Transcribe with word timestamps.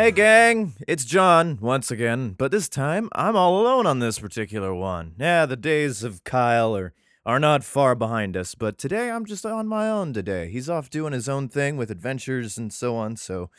Hey, 0.00 0.12
gang, 0.12 0.72
it's 0.88 1.04
John 1.04 1.58
once 1.60 1.90
again, 1.90 2.34
but 2.38 2.50
this 2.50 2.70
time 2.70 3.10
I'm 3.12 3.36
all 3.36 3.60
alone 3.60 3.86
on 3.86 3.98
this 3.98 4.18
particular 4.18 4.74
one. 4.74 5.14
Yeah, 5.18 5.44
the 5.44 5.58
days 5.58 6.02
of 6.02 6.24
Kyle 6.24 6.74
are, 6.74 6.94
are 7.26 7.38
not 7.38 7.64
far 7.64 7.94
behind 7.94 8.34
us, 8.34 8.54
but 8.54 8.78
today 8.78 9.10
I'm 9.10 9.26
just 9.26 9.44
on 9.44 9.68
my 9.68 9.90
own 9.90 10.14
today. 10.14 10.50
He's 10.50 10.70
off 10.70 10.88
doing 10.88 11.12
his 11.12 11.28
own 11.28 11.50
thing 11.50 11.76
with 11.76 11.90
adventures 11.90 12.56
and 12.56 12.72
so 12.72 12.96
on, 12.96 13.16
so 13.16 13.50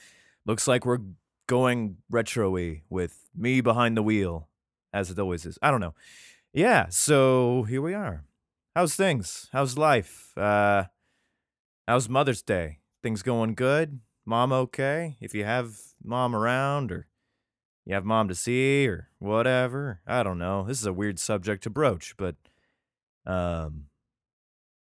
looks 0.43 0.67
like 0.67 0.83
we're 0.83 1.01
going 1.45 1.97
retro 2.09 2.49
with 2.89 3.29
me 3.37 3.61
behind 3.61 3.95
the 3.95 4.01
wheel, 4.01 4.47
as 4.91 5.11
it 5.11 5.19
always 5.19 5.45
is. 5.45 5.59
I 5.61 5.69
don't 5.69 5.79
know. 5.79 5.93
Yeah, 6.51 6.87
so 6.89 7.67
here 7.69 7.83
we 7.83 7.93
are. 7.93 8.25
How's 8.75 8.95
things? 8.95 9.47
How's 9.53 9.77
life? 9.77 10.35
Uh, 10.35 10.85
how's 11.87 12.09
Mother's 12.09 12.41
Day? 12.41 12.79
Things 13.03 13.21
going 13.21 13.53
good? 13.53 13.99
Mom 14.25 14.51
okay? 14.51 15.17
If 15.19 15.33
you 15.33 15.43
have 15.45 15.77
mom 16.03 16.35
around 16.35 16.91
or 16.91 17.07
you 17.85 17.95
have 17.95 18.05
mom 18.05 18.27
to 18.27 18.35
see 18.35 18.87
or 18.87 19.09
whatever. 19.19 20.01
I 20.05 20.23
don't 20.23 20.37
know. 20.37 20.63
This 20.63 20.79
is 20.79 20.85
a 20.85 20.93
weird 20.93 21.19
subject 21.19 21.63
to 21.63 21.69
broach, 21.69 22.15
but 22.17 22.35
um 23.25 23.85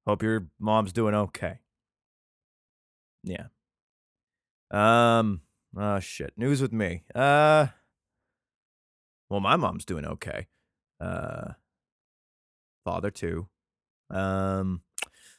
hope 0.05 0.21
your 0.21 0.47
mom's 0.59 0.93
doing 0.93 1.15
okay. 1.15 1.59
Yeah. 3.23 3.47
Um 4.71 5.41
oh 5.75 5.99
shit. 5.99 6.33
News 6.37 6.61
with 6.61 6.73
me. 6.73 7.03
Uh 7.15 7.67
well 9.29 9.39
my 9.39 9.55
mom's 9.55 9.85
doing 9.85 10.05
okay. 10.05 10.47
Uh 10.99 11.53
father 12.85 13.09
too. 13.09 13.47
Um 14.11 14.81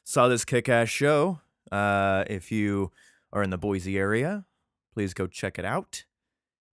saw 0.05 0.27
this 0.29 0.45
kick-ass 0.45 0.89
show. 0.89 1.41
Uh 1.71 2.25
if 2.27 2.51
you 2.51 2.91
are 3.35 3.43
in 3.43 3.51
the 3.51 3.59
Boise 3.59 3.99
area, 3.99 4.47
please 4.95 5.13
go 5.13 5.27
check 5.27 5.59
it 5.59 5.65
out. 5.67 6.05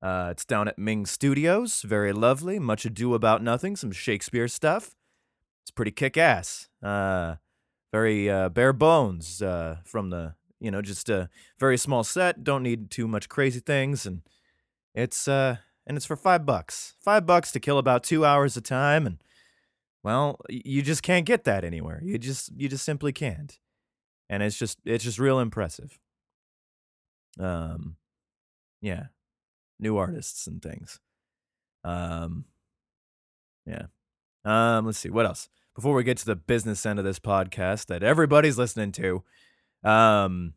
Uh, 0.01 0.29
it's 0.31 0.45
down 0.45 0.67
at 0.67 0.79
Ming 0.79 1.05
Studios. 1.05 1.81
Very 1.81 2.13
lovely. 2.13 2.59
Much 2.59 2.85
Ado 2.85 3.13
About 3.13 3.43
Nothing. 3.43 3.75
Some 3.75 3.91
Shakespeare 3.91 4.47
stuff. 4.47 4.95
It's 5.63 5.71
pretty 5.71 5.91
kick 5.91 6.17
ass. 6.17 6.69
Uh, 6.81 7.35
very 7.91 8.29
uh, 8.29 8.49
bare 8.49 8.73
bones 8.73 9.41
uh, 9.41 9.77
from 9.83 10.09
the, 10.09 10.35
you 10.59 10.71
know, 10.71 10.81
just 10.81 11.09
a 11.09 11.29
very 11.59 11.77
small 11.77 12.03
set. 12.03 12.43
Don't 12.43 12.63
need 12.63 12.89
too 12.89 13.07
much 13.07 13.29
crazy 13.29 13.59
things. 13.59 14.05
And 14.05 14.21
it's, 14.95 15.27
uh, 15.27 15.57
and 15.85 15.97
it's 15.97 16.05
for 16.05 16.15
five 16.15 16.45
bucks. 16.45 16.95
Five 16.99 17.25
bucks 17.25 17.51
to 17.51 17.59
kill 17.59 17.77
about 17.77 18.03
two 18.03 18.25
hours 18.25 18.57
of 18.57 18.63
time. 18.63 19.05
And, 19.05 19.23
well, 20.03 20.39
you 20.49 20.81
just 20.81 21.03
can't 21.03 21.27
get 21.27 21.43
that 21.43 21.63
anywhere. 21.63 22.01
You 22.03 22.17
just, 22.17 22.51
you 22.55 22.69
just 22.69 22.85
simply 22.85 23.13
can't. 23.13 23.59
And 24.29 24.41
it's 24.41 24.57
just, 24.57 24.79
it's 24.83 25.03
just 25.03 25.19
real 25.19 25.39
impressive. 25.39 25.99
Um, 27.39 27.95
yeah, 28.81 29.05
new 29.79 29.97
artists 29.97 30.47
and 30.47 30.61
things. 30.61 30.99
Um, 31.83 32.45
yeah. 33.65 33.85
Um, 34.43 34.85
let's 34.85 34.97
see 34.97 35.09
what 35.09 35.25
else 35.25 35.49
before 35.75 35.93
we 35.93 36.03
get 36.03 36.17
to 36.17 36.25
the 36.25 36.35
business 36.35 36.85
end 36.85 36.99
of 36.99 37.05
this 37.05 37.19
podcast 37.19 37.85
that 37.88 38.03
everybody's 38.03 38.57
listening 38.57 38.91
to. 38.93 39.23
Um, 39.83 40.53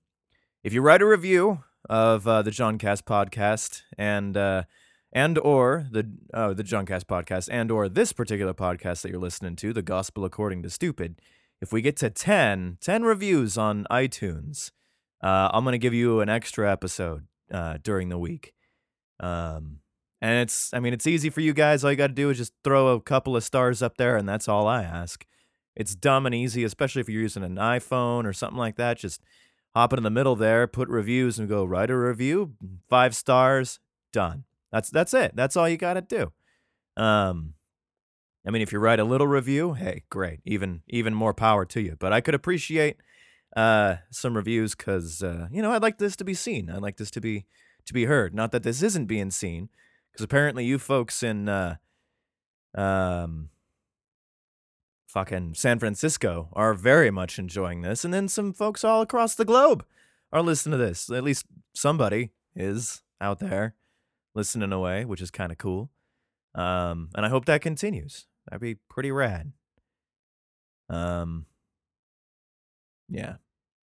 if 0.63 0.73
you 0.73 0.83
write 0.83 1.03
a 1.03 1.07
review 1.07 1.63
of 1.89 2.27
uh, 2.27 2.43
the 2.43 2.51
John 2.51 2.79
Cast 2.79 3.05
podcast 3.05 3.83
and 3.99 4.37
uh, 4.37 4.65
and 5.13 5.39
or 5.39 5.87
the 5.91 6.11
oh 6.33 6.55
the 6.55 6.63
John 6.63 6.87
Cast 6.87 7.07
podcast 7.07 7.49
and 7.51 7.71
or 7.71 7.89
this 7.89 8.13
particular 8.13 8.55
podcast 8.55 9.03
that 9.03 9.11
you're 9.11 9.21
listening 9.21 9.57
to, 9.57 9.73
the 9.73 9.83
Gospel 9.83 10.25
According 10.25 10.63
to 10.63 10.71
Stupid, 10.71 11.21
if 11.61 11.73
we 11.73 11.83
get 11.83 11.97
to 11.99 12.11
10, 12.11 12.79
10 12.81 13.03
reviews 13.05 13.57
on 13.57 13.87
iTunes, 13.91 14.71
uh, 15.23 15.51
I'm 15.53 15.65
gonna 15.65 15.79
give 15.79 15.95
you 15.95 16.21
an 16.21 16.29
extra 16.29 16.71
episode 16.71 17.27
uh, 17.53 17.79
during 17.83 18.09
the 18.09 18.19
week. 18.19 18.55
Um, 19.21 19.81
and 20.21 20.41
it's, 20.41 20.73
I 20.73 20.81
mean, 20.81 20.95
it's 20.95 21.07
easy 21.07 21.29
for 21.29 21.41
you 21.41 21.53
guys. 21.53 21.85
All 21.85 21.91
you 21.91 21.99
got 21.99 22.07
to 22.07 22.15
do 22.15 22.31
is 22.31 22.39
just 22.39 22.55
throw 22.65 22.89
a 22.89 23.01
couple 23.01 23.37
of 23.37 23.45
stars 23.45 23.83
up 23.83 23.99
there, 23.99 24.17
and 24.17 24.27
that's 24.27 24.49
all 24.49 24.67
I 24.67 24.83
ask. 24.83 25.27
It's 25.77 25.95
dumb 25.95 26.25
and 26.25 26.35
easy, 26.35 26.65
especially 26.65 27.01
if 27.01 27.09
you're 27.11 27.21
using 27.21 27.43
an 27.43 27.57
iPhone 27.57 28.25
or 28.25 28.33
something 28.33 28.59
like 28.59 28.77
that. 28.77 28.99
Just 28.99 29.21
hop 29.75 29.93
in 29.93 30.03
the 30.03 30.11
middle 30.11 30.35
there, 30.35 30.67
put 30.67 30.89
reviews, 30.89 31.39
and 31.39 31.49
go 31.49 31.65
write 31.65 31.91
a 31.91 31.97
review. 31.97 32.55
Five 32.89 33.15
stars, 33.15 33.81
done. 34.13 34.45
That's 34.73 34.89
that's 34.89 35.13
it. 35.13 35.37
That's 35.37 35.57
all 35.57 35.69
you 35.69 35.77
got 35.77 35.95
to 35.95 36.01
do. 36.01 36.33
Um, 36.97 37.55
I 38.47 38.51
mean, 38.51 38.63
if 38.63 38.73
you 38.73 38.79
write 38.79 39.01
a 39.01 39.05
little 39.05 39.27
review, 39.27 39.75
hey, 39.75 40.05
great. 40.11 40.41
Even 40.45 40.83
even 40.89 41.13
more 41.13 41.35
power 41.35 41.65
to 41.67 41.81
you. 41.81 41.97
But 41.99 42.13
I 42.13 42.21
could 42.21 42.35
appreciate 42.35 42.97
uh, 43.55 43.97
some 44.11 44.37
reviews 44.37 44.75
because 44.75 45.23
uh, 45.23 45.49
you 45.51 45.63
know 45.63 45.73
I'd 45.73 45.83
like 45.83 45.99
this 45.99 46.17
to 46.17 46.25
be 46.25 46.35
seen. 46.35 46.71
I'd 46.71 46.83
like 46.83 46.97
this 46.97 47.11
to 47.13 47.21
be 47.21 47.47
to 47.87 47.93
be 47.93 48.05
heard. 48.05 48.35
Not 48.35 48.53
that 48.53 48.63
this 48.63 48.83
isn't 48.83 49.07
being 49.07 49.31
seen, 49.31 49.69
because 50.13 50.25
apparently 50.25 50.65
you 50.65 50.79
folks 50.79 51.23
in 51.23 51.49
uh, 51.49 51.77
um, 52.75 53.51
fucking 55.07 55.55
San 55.55 55.79
Francisco 55.79 56.49
are 56.53 56.75
very 56.75 57.11
much 57.11 57.39
enjoying 57.39 57.83
this, 57.83 58.05
and 58.05 58.13
then 58.13 58.29
some 58.29 58.53
folks 58.53 58.85
all 58.85 59.03
across 59.03 59.35
the 59.35 59.45
globe 59.45 59.85
are 60.33 60.43
listening 60.43 60.79
to 60.79 60.85
this. 60.85 61.11
At 61.11 61.25
least 61.25 61.47
somebody 61.75 62.33
is 62.57 63.03
out 63.21 63.39
there 63.39 63.75
listening 64.35 64.73
away, 64.73 65.05
which 65.05 65.23
is 65.23 65.31
kind 65.31 65.53
of 65.53 65.59
cool. 65.59 65.91
Um, 66.55 67.11
and 67.15 67.25
I 67.25 67.29
hope 67.29 67.47
that 67.47 67.63
continues. 67.63 68.27
That'd 68.47 68.61
be 68.61 68.77
pretty 68.89 69.11
rad. 69.11 69.53
Um, 70.89 71.47
yeah. 73.09 73.37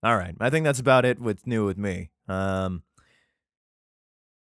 All 0.02 0.16
right. 0.16 0.34
I 0.40 0.50
think 0.50 0.64
that's 0.64 0.80
about 0.80 1.04
it 1.04 1.20
with 1.20 1.46
new 1.46 1.66
with 1.66 1.76
me. 1.76 2.10
Um, 2.28 2.82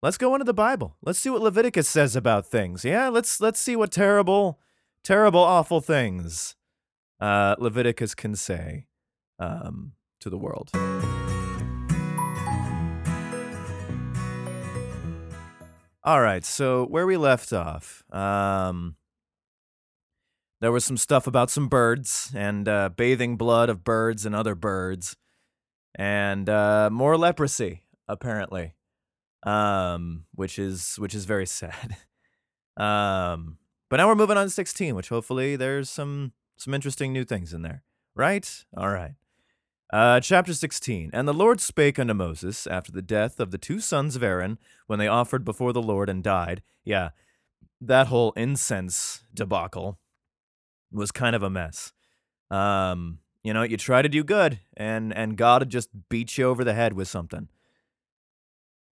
let's 0.03 0.19
go 0.19 0.35
into 0.35 0.45
the 0.45 0.55
Bible. 0.55 0.97
Let's 1.03 1.19
see 1.19 1.31
what 1.31 1.43
Leviticus 1.43 1.89
says 1.89 2.17
about 2.17 2.47
things. 2.47 2.85
Yeah, 2.85 3.09
let's 3.09 3.41
let's 3.41 3.61
see 3.61 3.77
what 3.77 3.93
terrible, 3.93 4.59
terrible, 5.05 5.41
awful 5.41 5.81
things 5.81 6.57
uh, 7.21 7.55
Leviticus 7.59 8.15
can 8.15 8.35
say 8.35 8.87
um, 9.39 9.93
to 10.21 10.31
the 10.31 10.39
world. 10.39 10.71
All 16.07 16.21
right, 16.21 16.45
so 16.45 16.85
where 16.85 17.07
we 17.07 17.17
left 17.17 17.51
off, 17.55 18.05
um, 18.13 18.97
there 20.65 20.73
was 20.73 20.85
some 20.85 20.97
stuff 20.97 21.27
about 21.27 21.51
some 21.51 21.69
birds 21.69 22.33
and 22.35 22.69
uh, 22.69 22.89
bathing 22.89 23.37
blood 23.37 23.69
of 23.69 23.85
birds 23.85 24.27
and 24.27 24.35
other 24.35 24.55
birds, 24.55 25.17
and 25.95 26.49
uh, 26.49 26.89
more 26.91 27.17
leprosy 27.17 27.83
apparently 28.09 28.75
um, 29.45 30.25
which 30.35 30.59
is 30.59 30.97
which 30.97 31.15
is 31.15 31.25
very 31.25 31.47
sad. 31.61 31.97
um, 32.77 33.59
but 33.91 33.99
now 33.99 34.09
we're 34.09 34.15
moving 34.15 34.37
on 34.37 34.47
to 34.47 34.51
16, 34.51 34.95
which 34.95 35.11
hopefully 35.11 35.57
there's 35.57 35.89
some 35.89 36.33
some 36.57 36.75
interesting 36.75 37.13
new 37.13 37.25
things 37.25 37.53
in 37.53 37.63
there, 37.63 37.83
right? 38.15 38.65
All 38.77 38.89
right. 38.89 39.15
Uh, 39.93 40.19
chapter 40.19 40.55
16. 40.55 41.11
And 41.13 41.29
the 41.29 41.35
Lord 41.35 41.61
spake 41.61 41.99
unto 41.99 42.15
Moses 42.15 42.67
after 42.67 42.91
the 42.91 43.03
death 43.03 43.39
of 43.39 43.51
the 43.51 43.59
two 43.59 43.81
sons 43.81 44.17
of 44.17 44.23
Aaron, 44.23 44.59
when 44.87 44.99
they 44.99 45.07
offered 45.07 45.45
before 45.45 45.73
the 45.73 45.83
Lord 45.83 46.09
and 46.09 46.23
died. 46.23 46.63
Yeah, 46.85 47.11
that 47.81 48.09
whole 48.09 48.33
incense 48.33 49.25
debacle 49.33 49.99
was 50.95 51.11
kind 51.11 51.37
of 51.37 51.43
a 51.43 51.51
mess. 51.51 51.93
Um, 52.51 53.19
you 53.43 53.53
know, 53.53 53.63
you 53.63 53.77
try 53.77 54.03
to 54.03 54.09
do 54.09 54.25
good, 54.25 54.61
and 54.77 55.15
and 55.17 55.37
God 55.37 55.69
just 55.69 55.91
beat 56.09 56.39
you 56.39 56.47
over 56.47 56.65
the 56.65 56.75
head 56.75 56.95
with 56.95 57.09
something. 57.09 57.49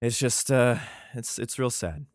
It's 0.00 0.18
just, 0.18 0.50
uh, 0.50 0.78
it's 1.14 1.38
it's 1.38 1.58
real 1.58 1.70
sad. 1.70 2.06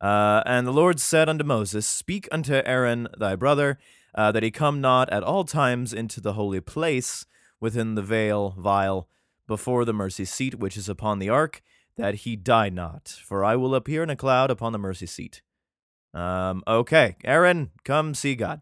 Uh, 0.00 0.42
and 0.46 0.66
the 0.66 0.72
Lord 0.72 1.00
said 1.00 1.28
unto 1.28 1.44
Moses, 1.44 1.86
Speak 1.86 2.28
unto 2.32 2.62
Aaron 2.64 3.08
thy 3.18 3.36
brother, 3.36 3.78
uh, 4.14 4.32
that 4.32 4.42
he 4.42 4.50
come 4.50 4.80
not 4.80 5.10
at 5.10 5.22
all 5.22 5.44
times 5.44 5.92
into 5.92 6.20
the 6.20 6.34
holy 6.34 6.60
place 6.60 7.26
within 7.60 7.94
the 7.94 8.02
veil 8.02 8.54
vial 8.58 9.08
before 9.46 9.84
the 9.84 9.92
mercy 9.92 10.24
seat 10.24 10.56
which 10.56 10.76
is 10.76 10.88
upon 10.88 11.18
the 11.18 11.28
ark, 11.28 11.62
that 11.96 12.16
he 12.16 12.36
die 12.36 12.68
not. 12.68 13.08
For 13.08 13.44
I 13.44 13.56
will 13.56 13.74
appear 13.74 14.02
in 14.02 14.10
a 14.10 14.16
cloud 14.16 14.50
upon 14.50 14.72
the 14.72 14.78
mercy 14.78 15.06
seat. 15.06 15.42
Um, 16.12 16.62
okay, 16.66 17.16
Aaron, 17.24 17.70
come 17.84 18.14
see 18.14 18.34
God. 18.34 18.60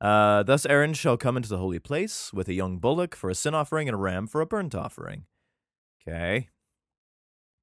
Uh, 0.00 0.42
thus 0.44 0.64
Aaron 0.66 0.94
shall 0.94 1.16
come 1.16 1.36
into 1.36 1.48
the 1.48 1.58
holy 1.58 1.78
place 1.78 2.32
with 2.32 2.48
a 2.48 2.54
young 2.54 2.78
bullock 2.78 3.16
for 3.16 3.30
a 3.30 3.34
sin 3.34 3.54
offering 3.54 3.88
and 3.88 3.94
a 3.94 3.98
ram 3.98 4.26
for 4.26 4.40
a 4.40 4.46
burnt 4.46 4.74
offering. 4.74 5.24
Okay, 6.06 6.48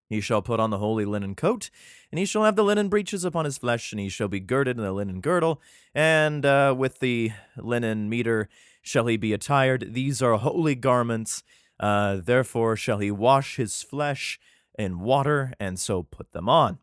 he 0.10 0.22
shall 0.22 0.42
put 0.42 0.60
on 0.60 0.70
the 0.70 0.78
holy 0.78 1.06
linen 1.06 1.34
coat, 1.36 1.70
and 2.12 2.20
he 2.20 2.26
shall 2.26 2.44
have 2.44 2.56
the 2.56 2.64
linen 2.64 2.90
breeches 2.90 3.24
upon 3.24 3.46
his 3.46 3.58
flesh, 3.58 3.92
and 3.92 4.00
he 4.00 4.10
shall 4.10 4.28
be 4.28 4.40
girded 4.40 4.78
in 4.78 4.84
the 4.84 4.92
linen 4.92 5.22
girdle, 5.22 5.62
and 5.94 6.46
uh, 6.46 6.76
with 6.78 7.00
the 7.00 7.32
linen 7.58 8.10
meter 8.10 8.48
shall 8.82 9.08
he 9.08 9.18
be 9.18 9.34
attired. 9.34 9.94
These 9.94 10.22
are 10.22 10.38
holy 10.38 10.76
garments. 10.76 11.44
Uh, 11.80 12.18
therefore 12.24 12.76
shall 12.76 13.00
he 13.00 13.12
wash 13.12 13.58
his 13.58 13.82
flesh 13.82 14.40
in 14.78 15.00
water, 15.00 15.54
and 15.60 15.80
so 15.80 16.04
put 16.04 16.32
them 16.34 16.48
on. 16.48 16.80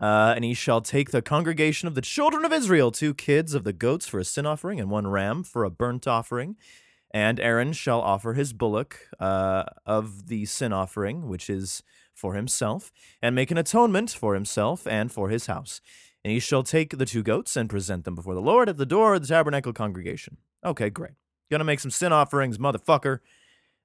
Uh, 0.00 0.32
and 0.34 0.44
he 0.44 0.54
shall 0.54 0.80
take 0.80 1.10
the 1.10 1.22
congregation 1.22 1.86
of 1.86 1.94
the 1.94 2.00
children 2.00 2.44
of 2.44 2.52
Israel, 2.52 2.90
two 2.90 3.14
kids 3.14 3.54
of 3.54 3.64
the 3.64 3.72
goats 3.72 4.06
for 4.06 4.18
a 4.18 4.24
sin 4.24 4.44
offering, 4.44 4.80
and 4.80 4.90
one 4.90 5.06
ram 5.06 5.44
for 5.44 5.64
a 5.64 5.70
burnt 5.70 6.06
offering. 6.06 6.56
And 7.12 7.38
Aaron 7.38 7.72
shall 7.72 8.00
offer 8.00 8.32
his 8.34 8.52
bullock 8.52 9.08
uh, 9.20 9.64
of 9.86 10.26
the 10.26 10.46
sin 10.46 10.72
offering, 10.72 11.28
which 11.28 11.48
is 11.48 11.84
for 12.12 12.34
himself, 12.34 12.90
and 13.22 13.34
make 13.34 13.52
an 13.52 13.58
atonement 13.58 14.10
for 14.10 14.34
himself 14.34 14.86
and 14.86 15.12
for 15.12 15.28
his 15.28 15.46
house. 15.46 15.80
And 16.24 16.32
he 16.32 16.40
shall 16.40 16.62
take 16.62 16.96
the 16.96 17.06
two 17.06 17.22
goats 17.22 17.56
and 17.56 17.70
present 17.70 18.04
them 18.04 18.14
before 18.14 18.34
the 18.34 18.40
Lord 18.40 18.68
at 18.68 18.78
the 18.78 18.86
door 18.86 19.14
of 19.14 19.22
the 19.22 19.28
tabernacle 19.28 19.72
congregation. 19.72 20.38
Okay, 20.64 20.90
great. 20.90 21.12
Gonna 21.50 21.64
make 21.64 21.80
some 21.80 21.90
sin 21.90 22.12
offerings, 22.12 22.58
motherfucker. 22.58 23.20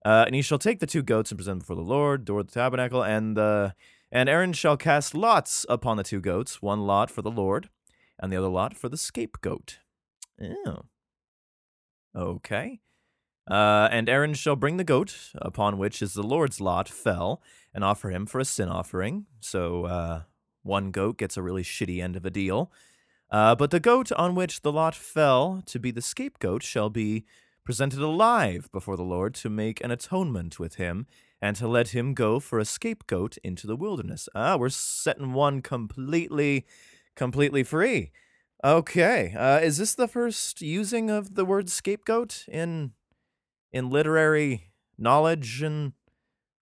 Uh, 0.06 0.24
and 0.26 0.34
he 0.34 0.42
shall 0.42 0.58
take 0.58 0.80
the 0.80 0.88
two 0.88 1.04
goats 1.04 1.32
and 1.32 1.38
present 1.38 1.56
them 1.56 1.60
before 1.60 1.76
the 1.76 1.82
Lord, 1.82 2.26
door 2.26 2.40
of 2.40 2.48
the 2.48 2.54
tabernacle, 2.54 3.04
and 3.04 3.38
uh, 3.38 3.72
and 4.12 4.30
Aaron 4.30 4.54
shall 4.54 4.78
cast 4.78 5.14
lots 5.14 5.66
upon 5.70 5.98
the 5.98 6.04
two 6.04 6.20
goats, 6.20 6.62
one 6.62 6.82
lot 6.82 7.12
for 7.12 7.22
the 7.22 7.32
Lord, 7.32 7.70
and 8.20 8.32
the 8.32 8.38
other 8.38 8.48
lot 8.48 8.76
for 8.76 8.90
the 8.90 8.98
scapegoat. 8.98 9.80
Oh. 10.42 10.86
Okay. 12.16 12.80
Uh, 13.50 13.88
and 13.92 14.10
Aaron 14.10 14.34
shall 14.34 14.56
bring 14.56 14.78
the 14.78 14.84
goat, 14.84 15.32
upon 15.36 15.78
which 15.78 16.02
is 16.02 16.14
the 16.14 16.24
Lord's 16.24 16.62
lot, 16.62 16.88
fell, 16.88 17.42
and 17.74 17.84
offer 17.84 18.10
him 18.10 18.26
for 18.26 18.40
a 18.40 18.46
sin 18.46 18.70
offering. 18.70 19.26
So 19.40 19.86
uh, 19.86 20.22
one 20.64 20.92
goat 20.92 21.18
gets 21.18 21.38
a 21.38 21.42
really 21.42 21.64
shitty 21.64 22.02
end 22.02 22.16
of 22.16 22.26
a 22.26 22.30
deal. 22.30 22.72
Uh, 23.32 23.56
but 23.56 23.72
the 23.72 23.80
goat 23.80 24.12
on 24.14 24.36
which 24.36 24.62
the 24.62 24.72
lot 24.72 24.96
fell 24.96 25.62
to 25.66 25.80
be 25.80 25.92
the 25.92 26.02
scapegoat 26.02 26.64
shall 26.64 26.90
be 26.90 27.26
presented 27.64 28.00
alive 28.00 28.70
before 28.72 28.98
the 28.98 29.04
Lord 29.04 29.36
to 29.36 29.50
make 29.50 29.84
an 29.84 29.92
atonement 29.92 30.60
with 30.60 30.76
him 30.76 31.06
and 31.42 31.56
to 31.56 31.68
let 31.68 31.90
him 31.90 32.14
go 32.14 32.40
for 32.40 32.60
a 32.60 32.66
scapegoat 32.66 33.38
into 33.44 33.68
the 33.68 33.76
wilderness. 33.76 34.28
Ah, 34.36 34.58
we're 34.58 34.70
setting 34.70 35.34
one 35.34 35.62
completely, 35.62 36.66
completely 37.16 37.64
free. 37.64 38.12
Okay, 38.64 39.34
uh, 39.38 39.60
is 39.60 39.78
this 39.78 39.96
the 39.96 40.08
first 40.08 40.62
using 40.62 41.10
of 41.10 41.36
the 41.36 41.46
word 41.46 41.70
scapegoat 41.70 42.46
in 42.48 42.92
in 43.72 43.90
literary 43.90 44.74
knowledge 44.98 45.62
and 45.62 45.94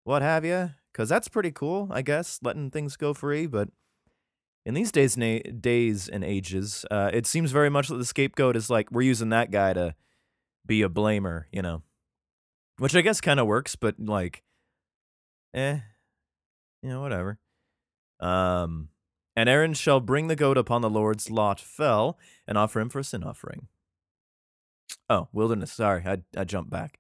what 0.05 0.23
have 0.23 0.45
you? 0.45 0.71
Because 0.93 1.09
that's 1.09 1.29
pretty 1.29 1.51
cool, 1.51 1.89
I 1.91 2.03
guess, 2.03 2.39
letting 2.43 2.71
things 2.71 2.97
go 2.97 3.15
free. 3.15 3.47
But 3.47 3.69
in 4.65 4.75
these 4.75 4.93
days, 4.93 5.17
na- 5.17 5.41
days 5.61 6.09
and 6.09 6.23
ages, 6.25 6.85
uh, 6.91 7.11
it 7.13 7.27
seems 7.27 7.53
very 7.53 7.71
much 7.71 7.89
that 7.89 7.97
the 7.97 8.05
scapegoat 8.05 8.57
is 8.57 8.69
like 8.71 8.91
we're 8.91 9.03
using 9.03 9.31
that 9.31 9.51
guy 9.51 9.73
to 9.73 9.95
be 10.67 10.83
a 10.83 10.89
blamer, 10.89 11.45
you 11.51 11.63
know, 11.63 11.83
which 12.79 12.95
I 12.95 13.01
guess 13.01 13.21
kind 13.21 13.41
of 13.41 13.47
works, 13.47 13.77
but 13.77 13.97
like, 13.99 14.43
eh, 15.57 15.79
you 16.83 16.91
know, 16.91 17.01
whatever. 17.01 17.39
Um, 18.21 18.91
and 19.35 19.49
Aaron 19.49 19.75
shall 19.75 20.01
bring 20.01 20.29
the 20.29 20.37
goat 20.37 20.57
upon 20.57 20.83
the 20.83 20.91
Lord's 20.91 21.31
lot 21.31 21.61
fell 21.61 22.19
and 22.47 22.57
offer 22.57 22.81
him 22.81 22.89
for 22.89 23.01
a 23.01 23.05
sin 23.05 23.25
offering. 23.25 23.69
Oh, 25.09 25.29
wilderness. 25.33 25.73
Sorry, 25.73 26.03
I, 26.07 26.19
I 26.37 26.45
jumped 26.45 26.71
back. 26.71 26.99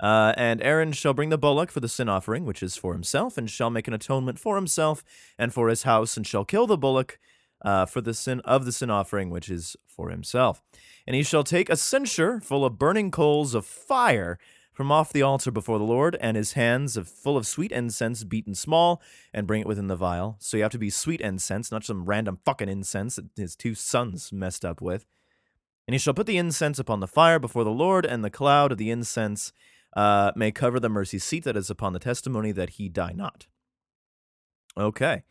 Uh, 0.00 0.32
and 0.36 0.62
Aaron 0.62 0.92
shall 0.92 1.14
bring 1.14 1.28
the 1.30 1.38
bullock 1.38 1.70
for 1.70 1.80
the 1.80 1.88
sin 1.88 2.08
offering, 2.08 2.44
which 2.44 2.62
is 2.62 2.76
for 2.76 2.92
himself, 2.92 3.36
and 3.36 3.50
shall 3.50 3.70
make 3.70 3.88
an 3.88 3.94
atonement 3.94 4.38
for 4.38 4.54
himself 4.56 5.02
and 5.38 5.52
for 5.52 5.68
his 5.68 5.82
house, 5.82 6.16
and 6.16 6.26
shall 6.26 6.44
kill 6.44 6.66
the 6.66 6.76
bullock 6.76 7.18
uh, 7.64 7.84
for 7.84 8.00
the 8.00 8.14
sin 8.14 8.40
of 8.40 8.64
the 8.64 8.70
sin 8.70 8.90
offering, 8.90 9.30
which 9.30 9.48
is 9.48 9.76
for 9.86 10.10
himself. 10.10 10.62
And 11.06 11.16
he 11.16 11.24
shall 11.24 11.42
take 11.42 11.68
a 11.68 11.76
censer 11.76 12.40
full 12.40 12.64
of 12.64 12.78
burning 12.78 13.10
coals 13.10 13.54
of 13.54 13.66
fire 13.66 14.38
from 14.78 14.92
off 14.92 15.12
the 15.12 15.22
altar 15.22 15.50
before 15.50 15.76
the 15.76 15.84
Lord, 15.84 16.16
and 16.20 16.36
his 16.36 16.52
hands 16.52 16.96
of 16.96 17.08
full 17.08 17.36
of 17.36 17.48
sweet 17.48 17.72
incense 17.72 18.22
beaten 18.22 18.54
small, 18.54 19.02
and 19.34 19.44
bring 19.44 19.60
it 19.60 19.66
within 19.66 19.88
the 19.88 19.96
vial. 19.96 20.36
So 20.38 20.56
you 20.56 20.62
have 20.62 20.70
to 20.70 20.78
be 20.78 20.88
sweet 20.88 21.20
incense, 21.20 21.72
not 21.72 21.82
some 21.82 22.04
random 22.04 22.38
fucking 22.44 22.68
incense 22.68 23.16
that 23.16 23.26
his 23.34 23.56
two 23.56 23.74
sons 23.74 24.32
messed 24.32 24.64
up 24.64 24.80
with. 24.80 25.04
And 25.88 25.96
he 25.96 25.98
shall 25.98 26.14
put 26.14 26.28
the 26.28 26.38
incense 26.38 26.78
upon 26.78 27.00
the 27.00 27.08
fire 27.08 27.40
before 27.40 27.64
the 27.64 27.72
Lord, 27.72 28.06
and 28.06 28.22
the 28.22 28.30
cloud 28.30 28.70
of 28.70 28.78
the 28.78 28.92
incense 28.92 29.52
uh, 29.96 30.30
may 30.36 30.52
cover 30.52 30.78
the 30.78 30.88
mercy 30.88 31.18
seat 31.18 31.42
that 31.42 31.56
is 31.56 31.70
upon 31.70 31.92
the 31.92 31.98
testimony 31.98 32.52
that 32.52 32.70
he 32.70 32.88
die 32.88 33.14
not. 33.16 33.48
Okay. 34.76 35.24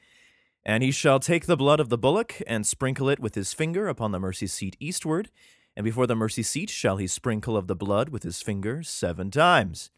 And 0.66 0.84
he 0.84 0.92
shall 0.92 1.22
take 1.22 1.46
the 1.46 1.56
blood 1.56 1.80
of 1.80 1.88
the 1.88 1.98
bullock 1.98 2.42
and 2.48 2.68
sprinkle 2.68 3.08
it 3.08 3.22
with 3.22 3.36
his 3.36 3.54
finger 3.54 3.88
upon 3.88 4.12
the 4.12 4.20
mercy 4.20 4.48
seat 4.48 4.76
eastward, 4.82 5.30
and 5.78 5.84
before 5.84 6.08
the 6.08 6.16
mercy 6.16 6.42
seat 6.42 6.72
shall 6.72 6.98
he 6.98 7.06
sprinkle 7.06 7.56
of 7.56 7.68
the 7.68 7.76
blood 7.76 8.10
with 8.10 8.24
his 8.24 8.42
finger 8.42 8.82
seven 8.82 9.30
times. 9.30 9.92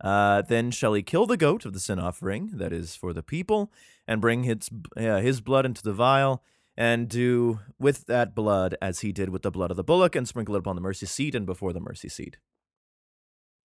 Uh, 0.00 0.42
then 0.42 0.72
shall 0.72 0.92
he 0.92 1.04
kill 1.04 1.24
the 1.24 1.36
goat 1.36 1.64
of 1.64 1.72
the 1.72 1.78
sin 1.78 2.00
offering, 2.00 2.50
that 2.54 2.72
is 2.72 2.96
for 2.96 3.12
the 3.12 3.22
people, 3.22 3.70
and 4.08 4.20
bring 4.20 4.42
his, 4.42 4.68
uh, 4.96 5.20
his 5.20 5.40
blood 5.40 5.64
into 5.64 5.84
the 5.84 5.92
vial, 5.92 6.42
and 6.76 7.08
do 7.08 7.60
with 7.78 8.06
that 8.06 8.34
blood 8.34 8.76
as 8.82 9.00
he 9.00 9.12
did 9.12 9.28
with 9.28 9.42
the 9.42 9.52
blood 9.52 9.70
of 9.70 9.76
the 9.76 9.84
bullock, 9.84 10.16
and 10.16 10.26
sprinkle 10.26 10.56
it 10.56 10.58
upon 10.58 10.74
the 10.74 10.82
mercy 10.82 11.06
seat 11.06 11.32
and 11.32 11.46
before 11.46 11.72
the 11.72 11.80
mercy 11.80 12.08
seat. 12.08 12.36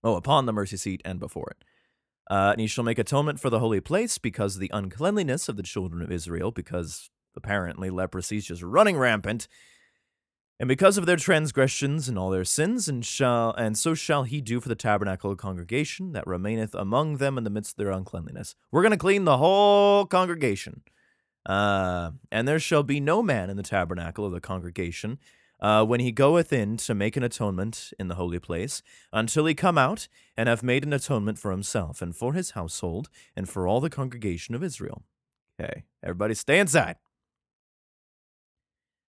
Oh, 0.04 0.16
upon 0.16 0.46
the 0.46 0.54
mercy 0.54 0.78
seat 0.78 1.02
and 1.04 1.20
before 1.20 1.50
it. 1.50 1.64
Uh, 2.30 2.52
and 2.52 2.62
he 2.62 2.68
shall 2.68 2.84
make 2.84 3.00
atonement 3.00 3.40
for 3.40 3.50
the 3.50 3.60
holy 3.60 3.82
place 3.82 4.20
because 4.20 4.60
the 4.60 4.70
uncleanliness 4.72 5.50
of 5.50 5.58
the 5.58 5.64
children 5.64 6.04
of 6.04 6.12
Israel, 6.12 6.52
because 6.52 7.10
apparently 7.36 7.90
leprosy 7.90 8.38
is 8.38 8.46
just 8.46 8.62
running 8.62 8.98
rampant 8.98 9.48
and 10.60 10.68
because 10.68 10.98
of 10.98 11.06
their 11.06 11.18
transgressions 11.18 12.08
and 12.08 12.18
all 12.18 12.30
their 12.30 12.46
sins, 12.46 12.88
and 12.88 13.06
shall 13.06 13.52
and 13.54 13.78
so 13.78 13.94
shall 13.94 14.24
he 14.24 14.42
do 14.42 14.60
for 14.60 14.70
the 14.70 14.76
tabernacle 14.76 15.32
of 15.32 15.38
congregation 15.38 16.14
that 16.14 16.28
remaineth 16.28 16.76
among 16.76 17.18
them 17.18 17.38
in 17.38 17.44
the 17.44 17.50
midst 17.50 17.74
of 17.74 17.78
their 17.78 17.92
uncleanliness. 17.92 18.56
We're 18.72 18.84
gonna 18.84 18.98
clean 18.98 19.26
the 19.26 19.38
whole 19.38 20.06
congregation. 20.06 20.84
Uh, 21.46 22.12
and 22.32 22.48
there 22.48 22.60
shall 22.60 22.84
be 22.84 23.00
no 23.00 23.22
man 23.22 23.50
in 23.50 23.58
the 23.58 23.64
tabernacle 23.64 24.26
of 24.26 24.32
the 24.32 24.40
congregation 24.40 25.20
uh, 25.60 25.84
when 25.86 26.00
he 26.00 26.12
goeth 26.12 26.54
in 26.54 26.78
to 26.78 26.94
make 26.94 27.18
an 27.18 27.24
atonement 27.24 27.92
in 27.98 28.10
the 28.10 28.16
holy 28.16 28.40
place, 28.40 28.82
until 29.12 29.46
he 29.46 29.56
come 29.56 29.78
out 29.78 30.08
and 30.38 30.50
have 30.50 30.62
made 30.62 30.84
an 30.84 30.94
atonement 30.94 31.40
for 31.40 31.52
himself 31.52 32.02
and 32.02 32.16
for 32.16 32.34
his 32.34 32.52
household 32.52 33.10
and 33.36 33.50
for 33.50 33.68
all 33.68 33.80
the 33.80 33.90
congregation 33.90 34.56
of 34.56 34.64
Israel. 34.64 35.04
Okay, 35.60 35.84
everybody 36.04 36.34
stay 36.34 36.60
inside. 36.60 36.98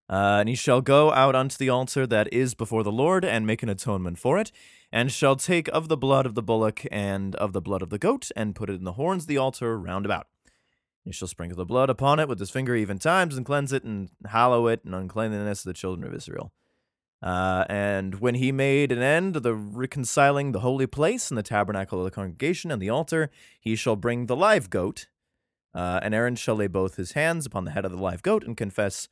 Uh, 0.09 0.37
and 0.39 0.49
he 0.49 0.55
shall 0.55 0.81
go 0.81 1.11
out 1.13 1.35
unto 1.35 1.57
the 1.57 1.69
altar 1.69 2.05
that 2.05 2.31
is 2.31 2.53
before 2.53 2.83
the 2.83 2.91
Lord, 2.91 3.25
and 3.25 3.47
make 3.47 3.63
an 3.63 3.69
atonement 3.69 4.19
for 4.19 4.37
it, 4.37 4.51
and 4.91 5.11
shall 5.11 5.35
take 5.35 5.67
of 5.69 5.87
the 5.87 5.97
blood 5.97 6.25
of 6.25 6.35
the 6.35 6.43
bullock 6.43 6.83
and 6.91 7.35
of 7.37 7.53
the 7.53 7.61
blood 7.61 7.81
of 7.81 7.89
the 7.89 7.97
goat, 7.97 8.29
and 8.35 8.55
put 8.55 8.69
it 8.69 8.75
in 8.75 8.83
the 8.83 8.93
horns 8.93 9.23
of 9.23 9.27
the 9.27 9.37
altar 9.37 9.79
round 9.79 10.05
about. 10.05 10.27
He 11.03 11.11
shall 11.11 11.27
sprinkle 11.27 11.57
the 11.57 11.65
blood 11.65 11.89
upon 11.89 12.19
it 12.19 12.27
with 12.27 12.39
his 12.39 12.49
finger 12.49 12.75
even 12.75 12.99
times, 12.99 13.35
and 13.35 13.45
cleanse 13.45 13.73
it, 13.73 13.83
and 13.83 14.09
hallow 14.27 14.67
it, 14.67 14.83
and 14.85 14.93
uncleanness 14.93 15.65
of 15.65 15.69
the 15.69 15.73
children 15.73 16.07
of 16.07 16.13
Israel. 16.13 16.51
Uh, 17.21 17.65
and 17.69 18.19
when 18.19 18.35
he 18.35 18.51
made 18.51 18.91
an 18.91 19.01
end 19.01 19.35
of 19.35 19.41
the 19.43 19.55
reconciling 19.55 20.51
the 20.51 20.59
holy 20.59 20.85
place 20.85 21.31
and 21.31 21.37
the 21.37 21.43
tabernacle 21.43 21.97
of 21.99 22.05
the 22.05 22.11
congregation 22.11 22.69
and 22.69 22.81
the 22.81 22.89
altar, 22.89 23.31
he 23.59 23.75
shall 23.75 23.95
bring 23.95 24.27
the 24.27 24.35
live 24.35 24.69
goat, 24.69 25.07
uh, 25.73 25.99
and 26.03 26.13
Aaron 26.13 26.35
shall 26.35 26.55
lay 26.55 26.67
both 26.67 26.95
his 26.95 27.13
hands 27.13 27.45
upon 27.45 27.65
the 27.65 27.71
head 27.71 27.85
of 27.85 27.91
the 27.91 27.97
live 27.97 28.21
goat, 28.21 28.43
and 28.43 28.55
confess 28.55 29.07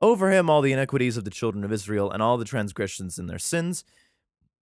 over 0.00 0.30
him 0.30 0.50
all 0.50 0.62
the 0.62 0.72
iniquities 0.72 1.16
of 1.16 1.24
the 1.24 1.30
children 1.30 1.64
of 1.64 1.72
Israel 1.72 2.10
and 2.10 2.22
all 2.22 2.36
the 2.36 2.44
transgressions 2.44 3.18
in 3.18 3.26
their 3.26 3.38
sins, 3.38 3.84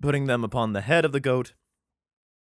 putting 0.00 0.26
them 0.26 0.44
upon 0.44 0.72
the 0.72 0.80
head 0.80 1.04
of 1.04 1.12
the 1.12 1.20
goat, 1.20 1.54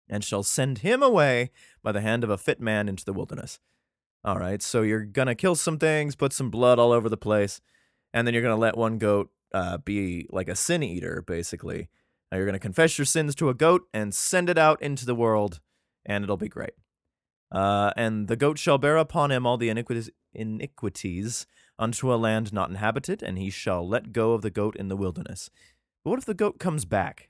and 0.09 0.23
shall 0.23 0.43
send 0.43 0.79
him 0.79 1.03
away 1.03 1.51
by 1.83 1.91
the 1.91 2.01
hand 2.01 2.23
of 2.23 2.29
a 2.29 2.37
fit 2.37 2.59
man 2.59 2.89
into 2.89 3.05
the 3.05 3.13
wilderness. 3.13 3.59
All 4.23 4.37
right, 4.37 4.61
so 4.61 4.81
you're 4.81 5.05
gonna 5.05 5.35
kill 5.35 5.55
some 5.55 5.77
things, 5.77 6.15
put 6.15 6.33
some 6.33 6.49
blood 6.49 6.79
all 6.79 6.91
over 6.91 7.07
the 7.07 7.17
place, 7.17 7.61
and 8.13 8.25
then 8.25 8.33
you're 8.33 8.43
gonna 8.43 8.57
let 8.57 8.77
one 8.77 8.97
goat 8.97 9.29
uh, 9.53 9.77
be 9.77 10.27
like 10.29 10.49
a 10.49 10.55
sin 10.55 10.83
eater, 10.83 11.23
basically. 11.25 11.89
Now 12.31 12.37
you're 12.37 12.45
gonna 12.45 12.59
confess 12.59 12.97
your 12.97 13.05
sins 13.05 13.35
to 13.35 13.49
a 13.49 13.53
goat 13.53 13.83
and 13.93 14.13
send 14.13 14.49
it 14.49 14.57
out 14.57 14.81
into 14.81 15.05
the 15.05 15.15
world, 15.15 15.61
and 16.05 16.23
it'll 16.23 16.37
be 16.37 16.49
great. 16.49 16.73
Uh, 17.51 17.91
and 17.95 18.27
the 18.27 18.35
goat 18.35 18.59
shall 18.59 18.77
bear 18.77 18.97
upon 18.97 19.31
him 19.31 19.45
all 19.45 19.57
the 19.57 19.69
iniquities, 19.69 20.09
iniquities 20.33 21.47
unto 21.79 22.13
a 22.13 22.15
land 22.15 22.53
not 22.53 22.69
inhabited, 22.69 23.23
and 23.23 23.39
he 23.39 23.49
shall 23.49 23.87
let 23.87 24.13
go 24.13 24.33
of 24.33 24.43
the 24.43 24.51
goat 24.51 24.75
in 24.75 24.89
the 24.89 24.97
wilderness. 24.97 25.49
But 26.03 26.11
what 26.11 26.19
if 26.19 26.25
the 26.25 26.35
goat 26.35 26.59
comes 26.59 26.85
back? 26.85 27.29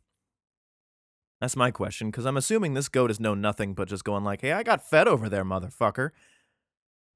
That's 1.39 1.55
my 1.55 1.71
question, 1.71 2.11
because 2.11 2.25
I'm 2.25 2.35
assuming 2.35 2.73
this 2.73 2.89
goat 2.89 3.09
has 3.09 3.19
known 3.19 3.39
nothing 3.39 3.73
but 3.73 3.87
just 3.87 4.03
going 4.03 4.25
like, 4.25 4.41
hey, 4.41 4.51
I 4.51 4.63
got 4.63 4.85
fed 4.85 5.07
over 5.07 5.29
there, 5.29 5.45
motherfucker. 5.45 6.09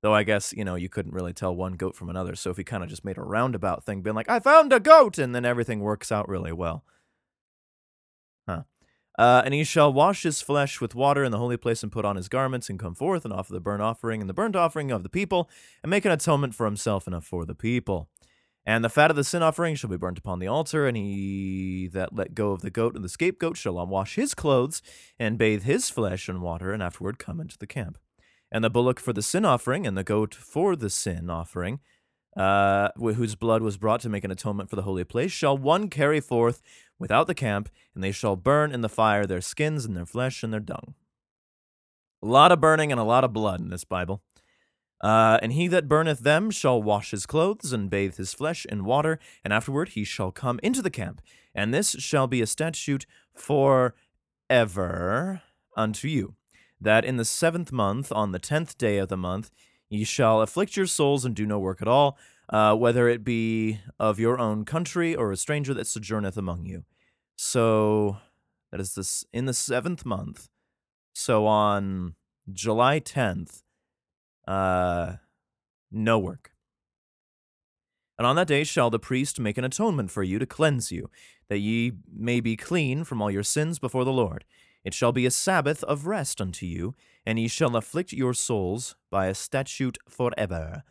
Though 0.01 0.13
I 0.13 0.23
guess, 0.23 0.53
you 0.53 0.63
know, 0.63 0.75
you 0.75 0.87
couldn't 0.87 1.13
really 1.13 1.33
tell 1.33 1.55
one 1.55 1.73
goat 1.73 1.95
from 1.95 2.09
another, 2.09 2.35
so 2.35 2.49
if 2.49 2.57
he 2.57 2.63
kind 2.63 2.83
of 2.83 2.89
just 2.89 3.03
made 3.03 3.17
a 3.17 3.21
roundabout 3.21 3.83
thing, 3.83 4.01
being 4.01 4.15
like, 4.15 4.29
I 4.29 4.39
found 4.39 4.71
a 4.71 4.79
goat, 4.79 5.17
and 5.17 5.33
then 5.33 5.43
everything 5.43 5.79
works 5.79 6.11
out 6.11 6.29
really 6.29 6.53
well. 6.53 6.85
Uh, 9.17 9.43
and 9.45 9.53
he 9.53 9.63
shall 9.63 9.93
wash 9.93 10.23
his 10.23 10.41
flesh 10.41 10.81
with 10.81 10.95
water 10.95 11.23
in 11.23 11.31
the 11.31 11.37
holy 11.37 11.57
place 11.57 11.83
and 11.83 11.91
put 11.91 12.05
on 12.05 12.15
his 12.15 12.27
garments 12.27 12.69
and 12.69 12.79
come 12.79 12.95
forth 12.95 13.25
and 13.25 13.33
offer 13.33 13.53
the 13.53 13.59
burnt 13.59 13.81
offering 13.81 14.21
and 14.21 14.29
the 14.29 14.33
burnt 14.33 14.55
offering 14.55 14.91
of 14.91 15.03
the 15.03 15.09
people 15.09 15.49
and 15.83 15.89
make 15.89 16.05
an 16.05 16.11
atonement 16.11 16.55
for 16.55 16.65
himself 16.65 17.05
and 17.05 17.23
for 17.23 17.45
the 17.45 17.55
people. 17.55 18.09
And 18.65 18.83
the 18.83 18.89
fat 18.89 19.09
of 19.09 19.17
the 19.17 19.25
sin 19.25 19.43
offering 19.43 19.75
shall 19.75 19.89
be 19.89 19.97
burnt 19.97 20.17
upon 20.17 20.39
the 20.39 20.47
altar, 20.47 20.87
and 20.87 20.95
he 20.95 21.89
that 21.93 22.15
let 22.15 22.33
go 22.33 22.53
of 22.53 22.61
the 22.61 22.69
goat 22.69 22.95
and 22.95 23.03
the 23.03 23.09
scapegoat 23.09 23.57
shall 23.57 23.75
unwash 23.75 24.15
his 24.15 24.33
clothes 24.33 24.81
and 25.19 25.37
bathe 25.37 25.63
his 25.63 25.89
flesh 25.89 26.29
in 26.29 26.41
water, 26.41 26.71
and 26.71 26.81
afterward 26.81 27.19
come 27.19 27.41
into 27.41 27.57
the 27.57 27.67
camp. 27.67 27.97
And 28.51 28.63
the 28.63 28.69
bullock 28.69 28.99
for 28.99 29.11
the 29.11 29.21
sin 29.21 29.43
offering 29.43 29.85
and 29.85 29.97
the 29.97 30.03
goat 30.03 30.33
for 30.33 30.75
the 30.75 30.89
sin 30.89 31.29
offering 31.29 31.81
uh, 32.35 32.89
whose 32.97 33.35
blood 33.35 33.61
was 33.61 33.77
brought 33.77 34.01
to 34.01 34.09
make 34.09 34.23
an 34.23 34.31
atonement 34.31 34.69
for 34.69 34.75
the 34.75 34.81
holy 34.83 35.03
place, 35.03 35.31
shall 35.31 35.57
one 35.57 35.89
carry 35.89 36.19
forth 36.19 36.61
without 36.99 37.27
the 37.27 37.35
camp, 37.35 37.69
and 37.93 38.03
they 38.03 38.11
shall 38.11 38.35
burn 38.35 38.71
in 38.71 38.81
the 38.81 38.89
fire 38.89 39.25
their 39.25 39.41
skins 39.41 39.85
and 39.85 39.95
their 39.95 40.05
flesh 40.05 40.43
and 40.43 40.53
their 40.53 40.59
dung. 40.59 40.95
A 42.21 42.27
lot 42.27 42.51
of 42.51 42.61
burning 42.61 42.91
and 42.91 42.99
a 42.99 43.03
lot 43.03 43.23
of 43.23 43.33
blood 43.33 43.59
in 43.59 43.69
this 43.69 43.83
Bible. 43.83 44.21
Uh, 45.01 45.37
and 45.41 45.51
he 45.51 45.67
that 45.67 45.89
burneth 45.89 46.19
them 46.19 46.49
shall 46.49 46.81
wash 46.81 47.11
his 47.11 47.25
clothes 47.25 47.73
and 47.73 47.89
bathe 47.89 48.15
his 48.15 48.33
flesh 48.33 48.65
in 48.65 48.85
water, 48.85 49.19
and 49.43 49.51
afterward 49.51 49.89
he 49.89 50.05
shall 50.05 50.31
come 50.31 50.59
into 50.63 50.81
the 50.81 50.89
camp. 50.89 51.21
And 51.53 51.73
this 51.73 51.91
shall 51.99 52.25
be 52.25 52.41
a 52.41 52.47
statute 52.47 53.05
for 53.35 53.95
ever 54.49 55.41
unto 55.75 56.07
you, 56.07 56.35
that 56.79 57.03
in 57.03 57.17
the 57.17 57.25
seventh 57.25 57.73
month, 57.73 58.13
on 58.13 58.31
the 58.31 58.39
tenth 58.39 58.77
day 58.77 58.97
of 58.97 59.09
the 59.09 59.17
month, 59.17 59.51
ye 59.95 60.03
shall 60.03 60.41
afflict 60.41 60.77
your 60.77 60.85
souls 60.85 61.25
and 61.25 61.35
do 61.35 61.45
no 61.45 61.59
work 61.59 61.81
at 61.81 61.87
all, 61.87 62.17
uh, 62.49 62.75
whether 62.75 63.07
it 63.07 63.23
be 63.23 63.79
of 63.99 64.19
your 64.19 64.39
own 64.39 64.65
country 64.65 65.15
or 65.15 65.31
a 65.31 65.37
stranger 65.37 65.73
that 65.73 65.87
sojourneth 65.87 66.37
among 66.37 66.65
you. 66.65 66.83
So 67.35 68.17
that 68.71 68.79
is 68.79 68.95
this 68.95 69.25
in 69.33 69.45
the 69.45 69.53
seventh 69.53 70.05
month. 70.05 70.49
So 71.13 71.45
on 71.45 72.15
July 72.51 72.99
tenth, 72.99 73.61
uh, 74.47 75.13
no 75.91 76.19
work. 76.19 76.51
And 78.17 78.27
on 78.27 78.35
that 78.35 78.47
day 78.47 78.63
shall 78.63 78.89
the 78.89 78.99
priest 78.99 79.39
make 79.39 79.57
an 79.57 79.63
atonement 79.63 80.11
for 80.11 80.23
you 80.23 80.39
to 80.39 80.45
cleanse 80.45 80.91
you, 80.91 81.09
that 81.49 81.59
ye 81.59 81.93
may 82.11 82.39
be 82.39 82.55
clean 82.55 83.03
from 83.03 83.21
all 83.21 83.31
your 83.31 83.43
sins 83.43 83.79
before 83.79 84.05
the 84.05 84.13
Lord. 84.13 84.45
It 84.83 84.93
shall 84.93 85.11
be 85.11 85.25
a 85.25 85.31
Sabbath 85.31 85.83
of 85.83 86.05
rest 86.05 86.41
unto 86.41 86.65
you, 86.65 86.95
and 87.25 87.39
ye 87.39 87.47
shall 87.47 87.75
afflict 87.75 88.11
your 88.11 88.33
souls 88.33 88.95
by 89.09 89.27
a 89.27 89.35
statute 89.35 89.97
forever. 90.09 90.83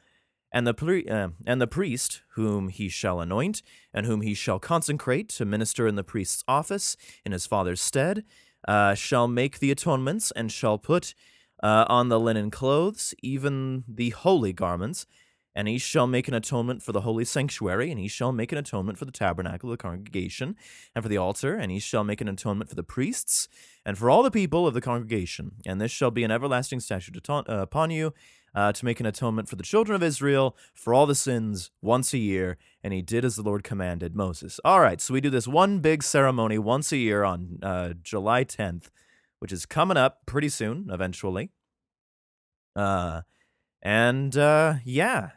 And 0.52 0.66
the, 0.66 0.74
pri- 0.74 1.06
uh, 1.06 1.28
and 1.46 1.60
the 1.60 1.66
priest, 1.66 2.22
whom 2.34 2.68
he 2.68 2.88
shall 2.88 3.20
anoint, 3.20 3.62
and 3.92 4.06
whom 4.06 4.20
he 4.20 4.34
shall 4.34 4.58
consecrate 4.58 5.28
to 5.30 5.44
minister 5.44 5.86
in 5.86 5.94
the 5.94 6.04
priest's 6.04 6.44
office 6.46 6.96
in 7.24 7.32
his 7.32 7.46
father's 7.46 7.80
stead, 7.80 8.24
uh, 8.68 8.94
shall 8.94 9.28
make 9.28 9.58
the 9.58 9.70
atonements, 9.70 10.30
and 10.32 10.52
shall 10.52 10.78
put 10.78 11.14
uh, 11.62 11.86
on 11.88 12.08
the 12.08 12.20
linen 12.20 12.50
clothes, 12.50 13.14
even 13.22 13.84
the 13.88 14.10
holy 14.10 14.52
garments, 14.52 15.06
and 15.54 15.68
he 15.68 15.78
shall 15.78 16.06
make 16.06 16.28
an 16.28 16.34
atonement 16.34 16.82
for 16.82 16.92
the 16.92 17.02
holy 17.02 17.24
sanctuary, 17.24 17.90
and 17.90 18.00
he 18.00 18.08
shall 18.08 18.32
make 18.32 18.52
an 18.52 18.58
atonement 18.58 18.98
for 18.98 19.04
the 19.04 19.12
tabernacle 19.12 19.70
of 19.70 19.78
the 19.78 19.82
congregation, 19.82 20.56
and 20.94 21.04
for 21.04 21.08
the 21.08 21.18
altar, 21.18 21.54
and 21.54 21.70
he 21.70 21.78
shall 21.78 22.04
make 22.04 22.20
an 22.20 22.28
atonement 22.28 22.70
for 22.70 22.76
the 22.76 22.82
priests, 22.82 23.48
and 23.84 23.98
for 23.98 24.08
all 24.08 24.22
the 24.22 24.30
people 24.30 24.66
of 24.66 24.74
the 24.74 24.80
congregation. 24.80 25.52
And 25.66 25.80
this 25.80 25.90
shall 25.90 26.10
be 26.10 26.24
an 26.24 26.30
everlasting 26.30 26.80
statute 26.80 27.28
uh, 27.28 27.42
upon 27.46 27.90
you, 27.90 28.14
uh, 28.54 28.72
to 28.72 28.84
make 28.84 29.00
an 29.00 29.06
atonement 29.06 29.48
for 29.48 29.56
the 29.56 29.62
children 29.62 29.94
of 29.94 30.02
Israel 30.02 30.56
for 30.74 30.92
all 30.92 31.06
the 31.06 31.14
sins 31.14 31.70
once 31.80 32.12
a 32.12 32.18
year. 32.18 32.58
And 32.82 32.92
he 32.92 33.02
did 33.02 33.24
as 33.24 33.36
the 33.36 33.42
Lord 33.42 33.64
commanded 33.64 34.14
Moses. 34.14 34.60
All 34.64 34.80
right, 34.80 35.00
so 35.00 35.14
we 35.14 35.20
do 35.20 35.30
this 35.30 35.48
one 35.48 35.78
big 35.80 36.02
ceremony 36.02 36.58
once 36.58 36.92
a 36.92 36.96
year 36.96 37.24
on 37.24 37.58
uh, 37.62 37.94
July 38.02 38.44
10th, 38.44 38.90
which 39.38 39.52
is 39.52 39.66
coming 39.66 39.96
up 39.96 40.26
pretty 40.26 40.48
soon, 40.48 40.88
eventually. 40.90 41.50
Uh, 42.76 43.22
and 43.82 44.36
uh, 44.36 44.74
yeah, 44.84 45.30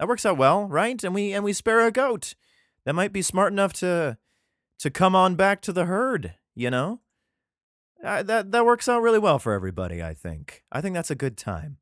that 0.00 0.08
works 0.08 0.24
out 0.24 0.38
well, 0.38 0.64
right? 0.64 1.04
And 1.04 1.14
we 1.14 1.34
and 1.34 1.44
we 1.44 1.52
spare 1.52 1.86
a 1.86 1.92
goat 1.92 2.34
that 2.86 2.94
might 2.94 3.12
be 3.12 3.20
smart 3.20 3.52
enough 3.52 3.74
to 3.74 4.16
to 4.78 4.90
come 4.90 5.14
on 5.14 5.36
back 5.36 5.60
to 5.60 5.74
the 5.74 5.84
herd. 5.84 6.36
You 6.54 6.70
know, 6.70 7.00
uh, 8.02 8.22
that 8.22 8.50
that 8.50 8.64
works 8.64 8.88
out 8.88 9.02
really 9.02 9.18
well 9.18 9.38
for 9.38 9.52
everybody. 9.52 10.02
I 10.02 10.14
think. 10.14 10.64
I 10.72 10.80
think 10.80 10.94
that's 10.94 11.10
a 11.10 11.14
good 11.14 11.36
time. 11.36 11.76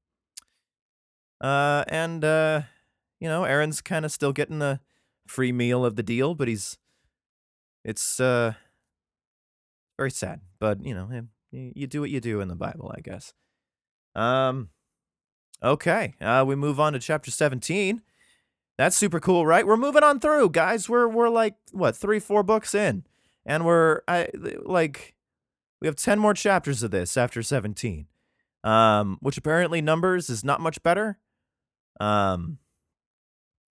Uh, 1.41 1.85
and 1.87 2.25
uh, 2.25 2.63
you 3.21 3.29
know, 3.29 3.45
Aaron's 3.45 3.81
kind 3.81 4.05
of 4.05 4.11
still 4.11 4.33
getting 4.33 4.59
the 4.59 4.81
free 5.29 5.53
meal 5.53 5.85
of 5.85 5.95
the 5.95 6.03
deal, 6.03 6.35
but 6.35 6.49
he's 6.49 6.77
it's 7.85 8.19
uh 8.19 8.55
very 9.97 10.11
sad. 10.11 10.41
But 10.59 10.85
you 10.85 10.93
know, 10.93 11.09
you 11.53 11.87
do 11.87 12.01
what 12.01 12.11
you 12.11 12.21
do 12.21 12.41
in 12.41 12.49
the 12.49 12.57
Bible, 12.57 12.93
I 12.97 13.01
guess. 13.01 13.33
Um, 14.17 14.71
okay, 15.63 16.15
uh, 16.21 16.45
we 16.47 16.55
move 16.55 16.79
on 16.81 16.93
to 16.93 16.99
chapter 16.99 17.31
seventeen. 17.31 18.03
That's 18.77 18.97
super 18.97 19.19
cool, 19.19 19.45
right? 19.45 19.67
We're 19.67 19.77
moving 19.77 20.05
on 20.05 20.21
through, 20.21 20.51
guys. 20.51 20.89
We're 20.89 21.09
we're 21.09 21.29
like 21.29 21.57
what 21.73 21.97
three, 21.97 22.21
four 22.21 22.43
books 22.43 22.75
in, 22.75 23.05
and 23.45 23.65
we're 23.65 24.03
I 24.07 24.29
like 24.63 25.15
we 25.81 25.89
have 25.89 25.97
ten 25.97 26.19
more 26.19 26.35
chapters 26.35 26.83
of 26.83 26.91
this 26.91 27.17
after 27.17 27.43
seventeen, 27.43 28.07
um, 28.63 29.19
which 29.21 29.37
apparently 29.37 29.81
numbers 29.81 30.31
is 30.31 30.45
not 30.45 30.61
much 30.61 30.83
better. 30.83 31.19
Um, 32.01 32.59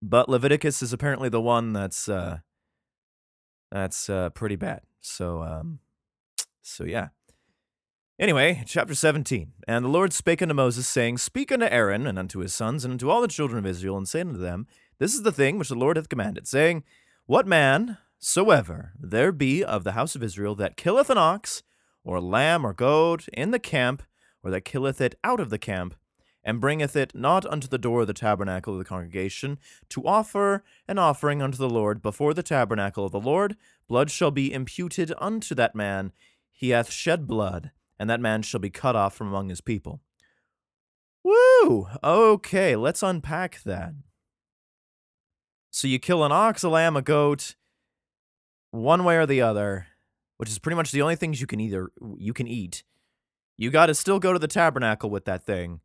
but 0.01 0.27
Leviticus 0.27 0.81
is 0.81 0.91
apparently 0.91 1.29
the 1.29 1.41
one 1.41 1.71
that's 1.71 2.09
uh, 2.09 2.39
that's 3.71 4.09
uh, 4.09 4.29
pretty 4.31 4.57
bad. 4.57 4.81
So 4.99 5.41
um, 5.41 5.79
so 6.61 6.83
yeah. 6.83 7.09
Anyway, 8.19 8.63
chapter 8.65 8.95
17. 8.95 9.53
And 9.67 9.85
the 9.85 9.89
Lord 9.89 10.11
spake 10.11 10.41
unto 10.41 10.55
Moses, 10.55 10.87
saying, 10.87 11.19
Speak 11.19 11.51
unto 11.51 11.67
Aaron, 11.67 12.07
and 12.07 12.17
unto 12.17 12.39
his 12.39 12.53
sons, 12.53 12.83
and 12.83 12.93
unto 12.93 13.09
all 13.09 13.21
the 13.21 13.27
children 13.27 13.59
of 13.59 13.65
Israel, 13.65 13.95
and 13.95 14.07
say 14.07 14.21
unto 14.21 14.39
them, 14.39 14.65
this 14.99 15.13
is 15.13 15.21
the 15.21 15.31
thing 15.31 15.57
which 15.59 15.69
the 15.69 15.75
Lord 15.75 15.97
hath 15.97 16.09
commanded, 16.09 16.47
saying, 16.47 16.83
What 17.27 17.45
man 17.45 17.99
soever 18.17 18.93
there 18.99 19.31
be 19.31 19.63
of 19.63 19.83
the 19.83 19.91
house 19.91 20.15
of 20.15 20.23
Israel 20.23 20.55
that 20.55 20.77
killeth 20.77 21.11
an 21.11 21.19
ox, 21.19 21.61
or 22.03 22.19
lamb, 22.19 22.65
or 22.65 22.73
goat 22.73 23.27
in 23.33 23.51
the 23.51 23.59
camp, 23.59 24.01
or 24.43 24.49
that 24.49 24.65
killeth 24.65 24.99
it 24.99 25.13
out 25.23 25.39
of 25.39 25.51
the 25.51 25.59
camp, 25.59 25.93
and 26.43 26.59
bringeth 26.59 26.95
it 26.95 27.13
not 27.13 27.45
unto 27.45 27.67
the 27.67 27.77
door 27.77 28.01
of 28.01 28.07
the 28.07 28.13
tabernacle 28.13 28.73
of 28.73 28.79
the 28.79 28.85
congregation, 28.85 29.59
to 29.89 30.07
offer 30.07 30.63
an 30.87 30.97
offering 30.97 31.43
unto 31.43 31.57
the 31.57 31.69
Lord 31.69 32.01
before 32.01 32.33
the 32.33 32.41
tabernacle 32.41 33.05
of 33.05 33.11
the 33.11 33.19
Lord, 33.19 33.55
blood 33.87 34.09
shall 34.09 34.31
be 34.31 34.51
imputed 34.51 35.13
unto 35.19 35.53
that 35.53 35.75
man. 35.75 36.11
He 36.51 36.69
hath 36.69 36.89
shed 36.89 37.27
blood, 37.27 37.69
and 37.99 38.09
that 38.09 38.19
man 38.19 38.41
shall 38.41 38.59
be 38.59 38.69
cut 38.69 38.95
off 38.95 39.15
from 39.15 39.27
among 39.27 39.49
his 39.49 39.61
people. 39.61 40.01
Woo! 41.23 41.87
Okay, 42.03 42.75
let's 42.75 43.03
unpack 43.03 43.61
that. 43.63 43.93
So 45.71 45.87
you 45.87 45.99
kill 45.99 46.23
an 46.23 46.31
ox, 46.31 46.63
a 46.63 46.69
lamb, 46.69 46.95
a 46.95 47.01
goat, 47.01 47.55
one 48.71 49.03
way 49.03 49.17
or 49.17 49.25
the 49.25 49.41
other, 49.41 49.87
which 50.37 50.49
is 50.49 50.59
pretty 50.59 50.75
much 50.75 50.91
the 50.91 51.01
only 51.01 51.15
things 51.15 51.41
you 51.41 51.47
can 51.47 51.59
either 51.59 51.89
you 52.17 52.33
can 52.33 52.47
eat. 52.47 52.83
You 53.57 53.71
got 53.71 53.87
to 53.87 53.95
still 53.95 54.19
go 54.19 54.33
to 54.33 54.39
the 54.39 54.47
tabernacle 54.47 55.09
with 55.09 55.25
that 55.25 55.43
thing, 55.43 55.81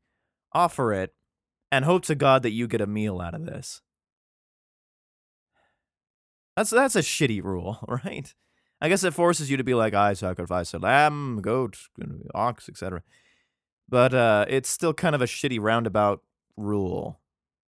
offer 0.52 0.92
it, 0.92 1.14
and 1.70 1.84
hope 1.84 2.04
to 2.04 2.14
God 2.14 2.42
that 2.42 2.52
you 2.52 2.68
get 2.68 2.80
a 2.80 2.86
meal 2.86 3.20
out 3.20 3.34
of 3.34 3.46
this. 3.46 3.80
That's 6.56 6.70
that's 6.70 6.96
a 6.96 7.00
shitty 7.00 7.42
rule, 7.42 7.78
right? 7.88 8.34
I 8.82 8.88
guess 8.88 9.04
it 9.04 9.14
forces 9.14 9.48
you 9.48 9.56
to 9.56 9.62
be 9.62 9.74
like, 9.74 9.94
I 9.94 10.12
sacrifice 10.12 10.74
a 10.74 10.78
lamb, 10.78 11.40
goat, 11.40 11.78
ox, 12.34 12.68
etc. 12.68 13.04
But 13.88 14.12
uh, 14.12 14.44
it's 14.48 14.68
still 14.68 14.92
kind 14.92 15.14
of 15.14 15.22
a 15.22 15.26
shitty 15.26 15.60
roundabout 15.60 16.20
rule 16.56 17.20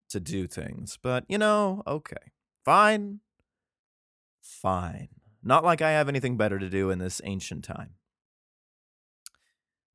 to 0.07 0.21
do 0.21 0.47
things. 0.47 0.97
But, 1.01 1.25
you 1.27 1.37
know, 1.37 1.83
okay. 1.85 2.31
Fine. 2.63 3.19
Fine. 4.41 5.09
Not 5.43 5.65
like 5.65 5.81
I 5.81 5.91
have 5.91 6.07
anything 6.07 6.37
better 6.37 6.57
to 6.57 6.69
do 6.69 6.89
in 6.89 6.99
this 6.99 7.19
ancient 7.25 7.65
time. 7.65 7.95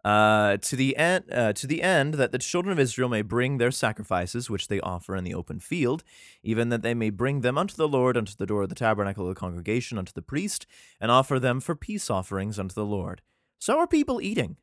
Uh, 0.07 0.57
to 0.59 0.77
the 0.77 0.97
end, 0.97 1.25
uh, 1.33 1.53
to 1.53 1.67
the 1.67 1.83
end 1.83 2.15
that 2.15 2.31
the 2.31 2.39
children 2.39 2.71
of 2.71 2.79
Israel 2.79 3.09
may 3.09 3.23
bring 3.23 3.59
their 3.59 3.73
sacrifices, 3.73 4.49
which 4.49 4.69
they 4.69 4.79
offer 4.79 5.17
in 5.17 5.25
the 5.25 5.35
open 5.35 5.59
field, 5.59 6.05
even 6.45 6.69
that 6.69 6.83
they 6.83 6.95
may 6.95 7.11
bring 7.11 7.41
them 7.41 7.59
unto 7.59 7.75
the 7.75 7.89
Lord, 7.89 8.17
unto 8.17 8.33
the 8.37 8.47
door 8.47 8.63
of 8.63 8.69
the 8.69 8.77
tabernacle 8.77 9.25
of 9.25 9.35
the 9.35 9.41
congregation, 9.41 9.99
unto 9.99 10.13
the 10.13 10.23
priest, 10.23 10.65
and 11.01 11.11
offer 11.11 11.41
them 11.41 11.59
for 11.59 11.75
peace 11.75 12.09
offerings 12.09 12.57
unto 12.57 12.73
the 12.73 12.85
Lord. 12.85 13.21
So 13.59 13.81
are 13.81 13.89
people 13.89 14.21
eating? 14.21 14.59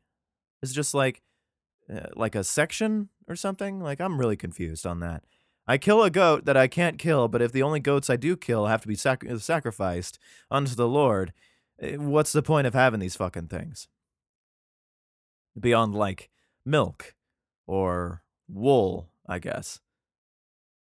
It's 0.62 0.72
just 0.72 0.94
like, 0.94 1.20
uh, 1.94 2.06
like 2.16 2.34
a 2.34 2.42
section 2.42 3.10
or 3.28 3.36
something. 3.36 3.80
Like 3.80 4.00
I'm 4.00 4.18
really 4.18 4.36
confused 4.36 4.86
on 4.86 5.00
that. 5.00 5.24
I 5.66 5.76
kill 5.76 6.02
a 6.02 6.08
goat 6.08 6.46
that 6.46 6.56
I 6.56 6.68
can't 6.68 6.98
kill, 6.98 7.28
but 7.28 7.42
if 7.42 7.52
the 7.52 7.62
only 7.62 7.80
goats 7.80 8.08
I 8.08 8.16
do 8.16 8.34
kill 8.34 8.64
have 8.64 8.80
to 8.80 8.88
be 8.88 8.94
sac- 8.94 9.26
sacrificed 9.36 10.18
unto 10.50 10.74
the 10.74 10.88
Lord, 10.88 11.34
eh, 11.80 11.96
what's 11.96 12.32
the 12.32 12.42
point 12.42 12.66
of 12.66 12.72
having 12.72 13.00
these 13.00 13.16
fucking 13.16 13.48
things? 13.48 13.88
Beyond 15.58 15.94
like 15.94 16.30
milk 16.64 17.14
or 17.66 18.22
wool, 18.48 19.10
I 19.28 19.38
guess. 19.38 19.80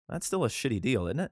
That's 0.08 0.28
still 0.28 0.44
a 0.44 0.50
shitty 0.50 0.82
deal, 0.82 1.08
isn't 1.08 1.20
it? 1.20 1.32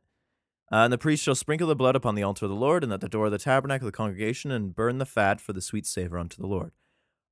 Uh, 0.71 0.83
and 0.83 0.93
the 0.93 0.97
priest 0.97 1.23
shall 1.23 1.35
sprinkle 1.35 1.67
the 1.67 1.75
blood 1.75 1.95
upon 1.95 2.15
the 2.15 2.23
altar 2.23 2.45
of 2.45 2.51
the 2.51 2.55
Lord 2.55 2.83
and 2.83 2.93
at 2.93 3.01
the 3.01 3.09
door 3.09 3.25
of 3.25 3.31
the 3.31 3.39
tabernacle 3.39 3.87
of 3.87 3.93
the 3.93 3.97
congregation 3.97 4.51
and 4.51 4.75
burn 4.75 4.99
the 4.99 5.05
fat 5.05 5.41
for 5.41 5.51
the 5.51 5.61
sweet 5.61 5.85
savor 5.85 6.17
unto 6.17 6.39
the 6.39 6.47
Lord. 6.47 6.71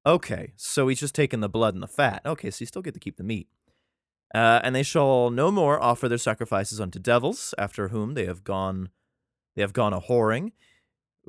Okay, 0.06 0.54
so 0.56 0.88
he's 0.88 1.00
just 1.00 1.13
taking 1.13 1.42
the 1.42 1.50
blood 1.50 1.74
and 1.74 1.84
the 1.84 1.88
fat. 1.88 2.22
Okay, 2.25 2.50
so 2.50 2.62
you 2.62 2.66
still 2.66 2.82
get 2.82 2.94
to 2.94 3.00
keep 3.00 3.18
the 3.18 3.24
meat. 3.24 3.48
Uh, 4.34 4.60
and 4.63 4.75
they 4.75 4.84
shall 4.84 5.30
no 5.30 5.51
more 5.51 5.82
offer 5.82 6.10
their 6.10 6.18
sacrifices 6.18 6.82
unto 6.82 7.00
devils, 7.00 7.54
after 7.58 7.89
whom 7.89 8.13
they 8.13 8.25
have 8.25 8.44
gone, 8.44 8.89
they 9.56 9.62
have 9.62 9.74
gone 9.74 9.94
a 9.94 10.01
whoring. 10.01 10.51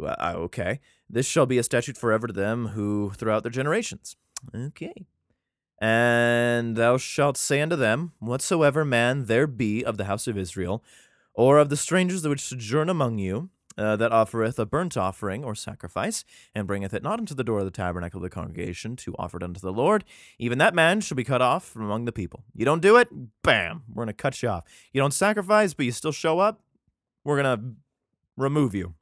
Uh, 0.00 0.32
okay, 0.34 0.80
this 1.10 1.26
shall 1.26 1.46
be 1.46 1.58
a 1.58 1.62
statute 1.62 1.96
forever 1.96 2.26
to 2.26 2.32
them 2.32 2.68
who 2.68 3.12
throughout 3.16 3.42
their 3.42 3.52
generations. 3.52 4.16
Okay. 4.54 5.07
And 5.80 6.76
thou 6.76 6.97
shalt 6.97 7.37
say 7.37 7.61
unto 7.61 7.76
them, 7.76 8.12
Whatsoever 8.18 8.85
man 8.85 9.26
there 9.26 9.47
be 9.47 9.85
of 9.85 9.97
the 9.97 10.04
house 10.07 10.26
of 10.26 10.37
Israel, 10.37 10.83
or 11.35 11.59
of 11.59 11.68
the 11.68 11.76
strangers 11.76 12.23
that 12.23 12.30
which 12.30 12.40
sojourn 12.40 12.88
among 12.88 13.18
you, 13.18 13.50
uh, 13.76 13.95
that 13.95 14.11
offereth 14.11 14.59
a 14.59 14.66
burnt 14.66 14.97
offering 14.97 15.45
or 15.45 15.54
sacrifice, 15.54 16.25
and 16.52 16.66
bringeth 16.66 16.92
it 16.92 17.02
not 17.02 17.21
into 17.21 17.35
the 17.35 17.45
door 17.45 17.61
of 17.61 17.64
the 17.64 17.71
tabernacle 17.71 18.18
of 18.18 18.23
the 18.23 18.30
congregation 18.30 18.97
to 18.97 19.14
offer 19.18 19.37
it 19.37 19.42
unto 19.45 19.61
the 19.61 19.73
Lord, 19.73 20.04
even 20.38 20.59
that 20.59 20.75
man 20.75 21.00
shall 21.00 21.16
be 21.16 21.23
cut 21.23 21.40
off 21.40 21.64
from 21.64 21.83
among 21.85 22.04
the 22.04 22.12
people. 22.12 22.42
You 22.54 22.64
don't 22.64 22.83
do 22.83 22.97
it, 22.97 23.09
bam, 23.45 23.85
we're 23.88 24.04
going 24.04 24.09
to 24.09 24.21
cut 24.21 24.42
you 24.42 24.49
off. 24.49 24.64
You 24.92 25.00
don't 25.00 25.14
sacrifice, 25.14 25.75
but 25.75 25.87
you 25.87 25.92
still 25.92 26.11
show 26.11 26.40
up, 26.40 26.61
we're 27.25 27.40
going 27.40 27.59
to 27.59 27.75
remove 28.37 28.75
you. 28.75 28.95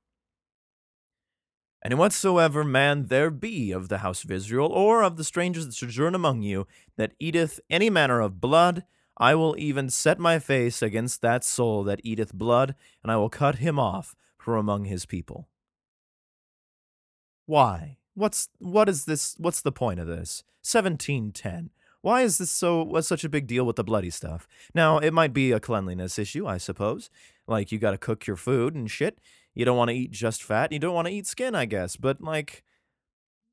And 1.83 1.99
whatsoever 1.99 2.65
man 2.65 3.07
there 3.07 3.31
be 3.31 3.71
of 3.71 3.89
the 3.89 3.99
house 3.99 4.25
of 4.25 4.31
Israel, 4.31 4.69
or 4.73 5.03
of 5.03 5.17
the 5.17 5.25
strangers 5.25 5.67
that 5.67 5.75
sojourn 5.75 6.15
among 6.15 6.43
you, 6.43 6.67
that 6.97 7.13
eateth 7.21 7.61
any 7.71 7.91
manner 7.91 8.21
of 8.21 8.41
blood, 8.41 8.85
I 9.19 9.35
will 9.35 9.55
even 9.59 9.89
set 9.89 10.19
my 10.19 10.39
face 10.39 10.83
against 10.83 11.23
that 11.23 11.45
soul 11.45 11.85
that 11.85 12.01
eateth 12.05 12.35
blood, 12.35 12.75
and 13.03 13.13
I 13.13 13.17
will 13.17 13.31
cut 13.31 13.57
him 13.57 13.79
off 13.79 14.15
from 14.37 14.59
among 14.59 14.85
his 14.85 15.07
people. 15.07 15.49
Why? 17.47 17.99
What's 18.15 18.49
what 18.59 18.89
is 18.89 19.05
this? 19.05 19.37
What's 19.39 19.61
the 19.61 19.73
point 19.73 20.01
of 20.01 20.07
this? 20.07 20.43
Seventeen 20.63 21.33
ten. 21.33 21.71
Why 22.03 22.23
is 22.23 22.39
this 22.39 22.51
so 22.51 22.83
what's 22.83 23.09
such 23.09 23.25
a 23.25 23.29
big 23.29 23.47
deal 23.47 23.65
with 23.65 23.77
the 23.77 23.85
bloody 23.85 24.11
stuff? 24.11 24.47
Now, 24.75 24.99
it 24.99 25.13
might 25.13 25.33
be 25.33 25.53
a 25.53 25.61
cleanliness 25.61 26.19
issue, 26.19 26.47
I 26.47 26.59
suppose. 26.59 27.11
Like 27.47 27.73
you 27.73 27.79
got 27.79 27.93
to 27.93 27.99
cook 27.99 28.27
your 28.27 28.37
food 28.37 28.75
and 28.75 28.91
shit. 28.91 29.19
You 29.57 29.65
don't 29.65 29.79
want 29.79 29.89
to 29.89 29.97
eat 29.97 30.11
just 30.11 30.45
fat. 30.45 30.71
You 30.71 30.79
don't 30.79 30.95
want 30.95 31.09
to 31.09 31.15
eat 31.15 31.27
skin, 31.27 31.55
I 31.55 31.65
guess. 31.65 31.97
But 31.97 32.21
like 32.21 32.63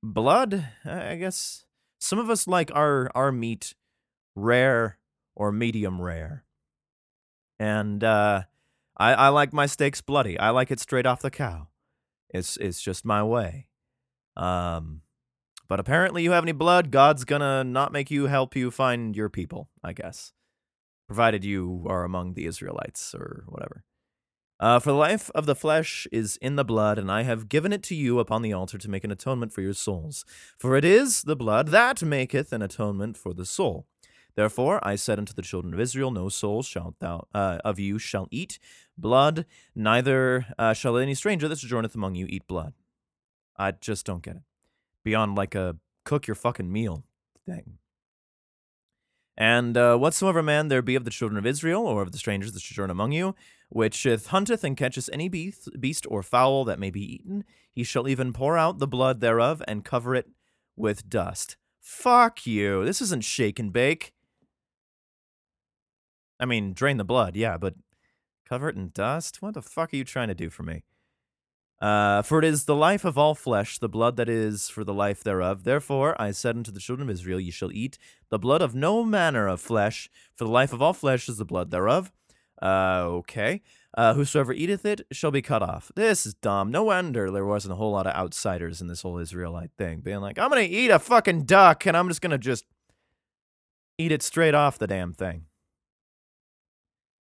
blood, 0.03 0.67
I 0.86 1.15
guess 1.15 1.63
some 1.98 2.19
of 2.19 2.29
us 2.29 2.45
like 2.45 2.69
our 2.75 3.10
our 3.15 3.31
meat 3.31 3.74
rare 4.36 5.00
or 5.33 5.53
medium 5.53 6.01
rare. 6.01 6.43
And 7.57 8.03
uh, 8.03 8.43
I, 8.98 9.13
I 9.13 9.27
like 9.29 9.53
my 9.53 9.65
steaks 9.65 10.01
bloody. 10.01 10.38
I 10.38 10.50
like 10.50 10.72
it 10.72 10.81
straight 10.81 11.05
off 11.05 11.22
the 11.22 11.31
cow. 11.31 11.69
It's 12.29 12.57
it's 12.57 12.81
just 12.81 13.05
my 13.05 13.24
way. 13.24 13.69
Um, 14.36 15.03
but 15.69 15.79
apparently, 15.79 16.22
you 16.22 16.31
have 16.31 16.43
any 16.43 16.51
blood, 16.51 16.91
God's 16.91 17.24
gonna 17.24 17.63
not 17.63 17.93
make 17.93 18.12
you 18.12 18.25
help 18.25 18.57
you 18.57 18.72
find 18.72 19.15
your 19.15 19.29
people. 19.29 19.69
I 19.81 19.93
guess, 19.93 20.33
provided 21.07 21.45
you 21.45 21.86
are 21.88 22.03
among 22.03 22.33
the 22.33 22.45
Israelites 22.45 23.15
or 23.15 23.45
whatever. 23.48 23.86
Uh, 24.63 24.79
for 24.79 24.91
the 24.91 24.98
life 24.98 25.29
of 25.36 25.46
the 25.46 25.55
flesh 25.55 26.08
is 26.10 26.38
in 26.38 26.55
the 26.55 26.63
blood, 26.63 26.98
and 26.98 27.12
I 27.12 27.24
have 27.24 27.50
given 27.50 27.74
it 27.74 27.84
to 27.84 27.96
you 27.96 28.20
upon 28.20 28.41
the 28.41 28.53
altar 28.53 28.77
to 28.77 28.89
make 28.89 29.03
an 29.03 29.12
atonement 29.12 29.51
for 29.51 29.60
your 29.60 29.74
souls. 29.74 30.24
For 30.58 30.77
it 30.77 30.86
is 30.86 31.24
the 31.24 31.36
blood 31.36 31.67
that 31.67 32.01
maketh 32.01 32.53
an 32.53 32.62
atonement 32.62 33.17
for 33.17 33.34
the 33.34 33.46
soul. 33.46 33.86
Therefore 34.36 34.79
I 34.82 34.96
said 34.96 35.20
unto 35.20 35.34
the 35.34 35.41
children 35.41 35.74
of 35.74 35.82
Israel, 35.82 36.12
No 36.12 36.29
soul 36.29 36.63
shalt 36.63 36.98
thou 37.00 37.27
uh, 37.34 37.58
of 37.65 37.77
you 37.77 38.00
shall 38.00 38.29
eat 38.32 38.58
blood, 38.98 39.46
neither 39.75 40.46
uh, 40.58 40.72
shall 40.72 40.96
any 40.96 41.13
stranger 41.13 41.50
that 41.50 41.58
sojourneth 41.58 41.93
among 41.93 42.15
you 42.15 42.25
eat 42.29 42.48
blood. 42.48 42.72
I 43.58 43.72
just 43.72 44.05
don't 44.05 44.24
get 44.24 44.38
it. 44.38 44.43
Beyond 45.03 45.36
like 45.36 45.55
a 45.55 45.75
cook 46.05 46.25
your 46.25 46.36
fucking 46.36 46.72
meal 46.72 47.03
thing. 47.46 47.79
And 49.36 49.75
uh, 49.75 49.98
whatsoever 49.98 50.43
man 50.43 50.67
there 50.67 50.82
be 50.82 50.96
of 50.96 51.05
the 51.05 51.12
children 51.12 51.38
of 51.38 51.46
Israel, 51.46 51.86
or 51.86 52.01
of 52.01 52.12
the 52.12 52.17
strangers 52.17 52.51
that 52.53 52.62
sojourn 52.62 52.91
among 52.91 53.12
you, 53.12 53.36
which 53.74 54.06
if 54.06 54.27
hunteth 54.27 54.63
and 54.63 54.77
catcheth 54.77 55.10
any 55.12 55.27
beast, 55.27 56.06
or 56.08 56.22
fowl 56.22 56.63
that 56.63 56.80
may 56.80 56.92
be 56.92 57.15
eaten, 57.15 57.44
he 57.72 57.84
shall 57.84 58.08
even 58.08 58.32
pour 58.32 58.56
out 58.56 58.77
the 58.77 58.88
blood 58.88 59.20
thereof 59.20 59.63
and 59.68 59.84
cover 59.84 60.13
it 60.13 60.30
with 60.75 61.10
dust. 61.10 61.58
Fuck 61.82 62.46
you. 62.46 62.86
This 62.86 63.01
isn't 63.01 63.24
shake 63.24 63.58
and 63.58 63.74
bake. 63.74 64.13
I 66.39 66.46
mean, 66.46 66.74
drain 66.74 66.98
the 66.98 67.03
blood, 67.03 67.36
yeah, 67.36 67.58
but 67.58 67.74
cover 68.48 68.70
it 68.70 68.75
in 68.75 68.92
dust? 68.94 69.42
What 69.42 69.56
the 69.56 69.62
fuck 69.63 69.92
are 69.92 69.98
you 69.98 70.03
trying 70.03 70.27
to 70.27 70.36
do 70.36 70.51
for 70.51 70.62
me? 70.62 70.84
Uh, 71.82 72.22
for 72.22 72.39
it 72.39 72.46
is 72.46 72.65
the 72.65 72.75
life 72.75 73.03
of 73.03 73.18
all 73.18 73.33
flesh, 73.33 73.79
the 73.79 73.90
blood 73.90 74.18
that 74.18 74.29
is 74.29 74.70
for 74.70 74.83
the 74.83 74.94
life 74.94 75.24
thereof. 75.24 75.64
Therefore 75.64 76.16
I 76.22 76.31
said 76.31 76.55
unto 76.55 76.72
the 76.72 76.79
children 76.79 77.09
of 77.09 77.14
Israel, 77.14 77.40
Ye 77.40 77.51
shall 77.51 77.72
eat 77.72 77.98
the 78.29 78.40
blood 78.40 78.62
of 78.62 78.75
no 78.75 79.03
manner 79.03 79.48
of 79.48 79.59
flesh, 79.59 80.09
for 80.36 80.46
the 80.46 80.51
life 80.51 80.72
of 80.72 80.81
all 80.81 80.94
flesh 80.94 81.27
is 81.27 81.38
the 81.38 81.46
blood 81.46 81.72
thereof. 81.72 82.12
Uh, 82.61 83.01
okay. 83.05 83.61
Uh, 83.96 84.13
whosoever 84.16 84.53
eateth 84.53 84.85
it 84.85 85.01
shall 85.11 85.31
be 85.31 85.42
cut 85.42 85.61
off. 85.61 85.92
This 85.96 86.25
is 86.25 86.33
dumb. 86.33 86.72
No 86.72 86.85
wonder 86.85 87.29
there 87.29 87.46
wasn't 87.46 87.74
a 87.74 87.75
whole 87.75 87.92
lot 87.92 88.07
of 88.07 88.16
outsiders 88.16 88.81
in 88.81 88.87
this 88.87 89.03
whole 89.03 89.20
Israelite 89.20 89.72
thing, 89.77 90.00
being 90.00 90.20
like, 90.20 90.39
I'm 90.39 90.50
gonna 90.50 90.61
eat 90.61 90.89
a 90.89 90.98
fucking 90.98 91.44
duck, 91.44 91.85
and 91.85 91.96
I'm 91.96 92.07
just 92.07 92.22
gonna 92.22 92.39
just 92.39 92.66
eat 94.00 94.11
it 94.11 94.24
straight 94.24 94.55
off 94.55 94.79
the 94.79 94.87
damn 94.87 95.13
thing. 95.13 95.46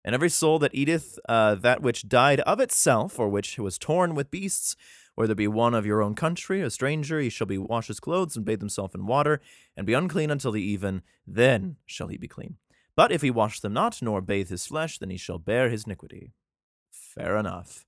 And 0.03 0.15
every 0.15 0.29
soul 0.29 0.59
that 0.59 0.73
eateth 0.73 1.19
uh, 1.29 1.55
that 1.55 1.81
which 1.81 2.09
died 2.09 2.39
of 2.41 2.59
itself, 2.59 3.19
or 3.19 3.29
which 3.29 3.57
was 3.59 3.77
torn 3.77 4.15
with 4.15 4.31
beasts, 4.31 4.75
whether 5.15 5.35
be 5.35 5.47
one 5.47 5.75
of 5.75 5.85
your 5.85 6.01
own 6.01 6.15
country, 6.15 6.61
a 6.61 6.69
stranger, 6.69 7.19
he 7.19 7.29
shall 7.29 7.47
be 7.47 7.57
wash 7.57 7.87
his 7.87 7.99
clothes 7.99 8.35
and 8.35 8.45
bathe 8.45 8.59
himself 8.59 8.95
in 8.95 9.05
water, 9.05 9.39
and 9.77 9.85
be 9.85 9.93
unclean 9.93 10.31
until 10.31 10.51
the 10.51 10.61
even, 10.61 11.03
then 11.27 11.77
shall 11.85 12.07
he 12.07 12.17
be 12.17 12.27
clean. 12.27 12.57
But 12.95 13.11
if 13.11 13.21
he 13.21 13.31
wash 13.31 13.59
them 13.59 13.73
not, 13.73 14.01
nor 14.01 14.21
bathe 14.21 14.49
his 14.49 14.67
flesh, 14.67 14.99
then 14.99 15.09
he 15.09 15.17
shall 15.17 15.39
bear 15.39 15.69
his 15.69 15.85
iniquity. 15.85 16.33
Fair 16.91 17.37
enough. 17.37 17.85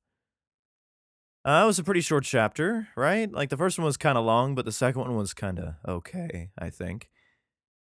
Uh, 1.46 1.62
it 1.64 1.68
was 1.68 1.78
a 1.78 1.84
pretty 1.84 2.02
short 2.02 2.24
chapter, 2.24 2.88
right? 2.96 3.32
Like 3.32 3.50
the 3.50 3.58
first 3.58 3.78
one 3.78 3.86
was 3.86 3.98
kind 3.98 4.18
of 4.18 4.26
long, 4.26 4.56
but 4.56 4.66
the 4.66 4.72
second 4.72 5.02
one 5.02 5.16
was 5.16 5.34
kind 5.34 5.60
of 5.60 5.76
okay, 5.88 6.50
I 6.58 6.72
think. 6.72 7.10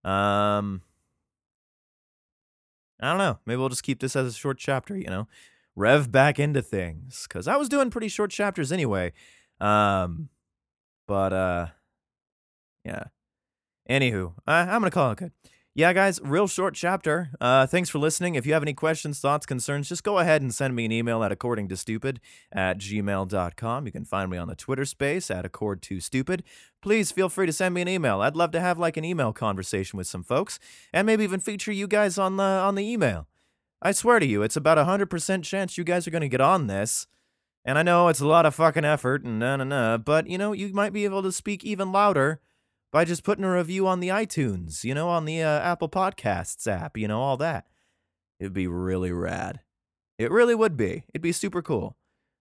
Um, 0.04 0.82
I 3.00 3.10
don't 3.10 3.20
know. 3.20 3.40
Maybe 3.46 3.58
we'll 3.58 3.70
just 3.70 3.84
keep 3.84 4.02
this 4.02 4.18
as 4.18 4.28
a 4.28 4.38
short 4.38 4.58
chapter, 4.58 4.98
you 4.98 5.08
know? 5.08 5.30
Rev 5.78 6.12
back 6.12 6.40
into 6.40 6.62
things. 6.62 7.26
Because 7.28 7.48
I 7.48 7.56
was 7.56 7.70
doing 7.70 7.90
pretty 7.90 8.10
short 8.10 8.32
chapters 8.32 8.72
anyway. 8.72 9.14
Um, 9.62 10.28
but, 11.08 11.32
uh, 11.32 11.68
yeah. 12.84 13.06
Anywho, 13.90 14.34
uh, 14.46 14.52
I'm 14.52 14.82
going 14.82 14.84
to 14.84 14.92
call 14.92 15.12
it 15.12 15.18
good 15.18 15.32
yeah, 15.76 15.92
guys, 15.92 16.20
real 16.24 16.48
short 16.48 16.76
chapter. 16.76 17.32
Uh, 17.42 17.66
thanks 17.66 17.90
for 17.90 17.98
listening. 17.98 18.36
If 18.36 18.46
you 18.46 18.54
have 18.54 18.62
any 18.62 18.76
questions, 18.76 19.20
thoughts, 19.20 19.48
concerns, 19.48 19.90
just 19.90 20.04
go 20.04 20.20
ahead 20.20 20.44
and 20.44 20.54
send 20.54 20.76
me 20.76 20.86
an 20.86 20.92
email 20.92 21.24
at 21.24 21.32
accordingtostupid 21.32 22.18
at 22.52 22.78
gmail.com. 22.78 23.86
You 23.88 23.92
can 23.92 24.06
find 24.06 24.30
me 24.30 24.38
on 24.38 24.48
the 24.48 24.56
Twitter 24.56 24.86
space 24.86 25.32
at 25.32 25.52
accord2stupid. 25.52 26.42
Please 26.80 27.12
feel 27.12 27.28
free 27.28 27.48
to 27.48 27.54
send 27.54 27.74
me 27.74 27.82
an 27.82 27.88
email. 27.88 28.22
I'd 28.22 28.36
love 28.36 28.52
to 28.52 28.60
have 28.60 28.78
like 28.78 28.98
an 28.98 29.06
email 29.06 29.34
conversation 29.34 29.98
with 29.98 30.06
some 30.06 30.22
folks 30.22 30.60
and 30.94 31.08
maybe 31.08 31.24
even 31.24 31.40
feature 31.40 31.72
you 31.72 31.88
guys 31.88 32.20
on 32.20 32.38
the 32.38 32.44
on 32.44 32.76
the 32.76 32.88
email. 32.88 33.28
I 33.82 33.94
swear 33.94 34.20
to 34.20 34.28
you, 34.28 34.44
it's 34.44 34.56
about 34.56 34.78
a 34.78 34.84
100% 34.84 35.44
chance 35.44 35.78
you 35.78 35.84
guys 35.84 36.08
are 36.08 36.12
going 36.12 36.22
to 36.22 36.30
get 36.30 36.40
on 36.40 36.68
this. 36.68 37.08
And 37.66 37.80
I 37.80 37.84
know 37.84 38.10
it's 38.10 38.20
a 38.20 38.28
lot 38.28 38.46
of 38.46 38.54
fucking 38.54 38.86
effort 38.86 39.24
and 39.24 39.40
na 39.40 39.56
na 39.56 39.64
na, 39.64 39.98
but 39.98 40.28
you 40.28 40.38
know, 40.38 40.52
you 40.52 40.72
might 40.72 40.94
be 40.94 41.06
able 41.06 41.24
to 41.24 41.32
speak 41.32 41.64
even 41.64 41.92
louder 41.92 42.42
by 42.94 43.04
just 43.04 43.24
putting 43.24 43.44
a 43.44 43.52
review 43.52 43.88
on 43.88 44.00
the 44.00 44.10
iTunes, 44.10 44.84
you 44.84 44.94
know, 44.94 45.10
on 45.10 45.26
the 45.26 45.42
uh, 45.42 45.60
Apple 45.62 45.90
Podcasts 45.90 46.72
app, 46.72 46.96
you 46.96 47.08
know, 47.08 47.20
all 47.20 47.36
that. 47.38 47.66
It'd 48.40 48.54
be 48.54 48.68
really 48.68 49.12
rad. 49.12 49.62
It 50.20 50.32
really 50.32 50.54
would 50.54 50.78
be. 50.78 51.04
It'd 51.10 51.22
be 51.22 51.32
super 51.32 51.62
cool. 51.62 51.98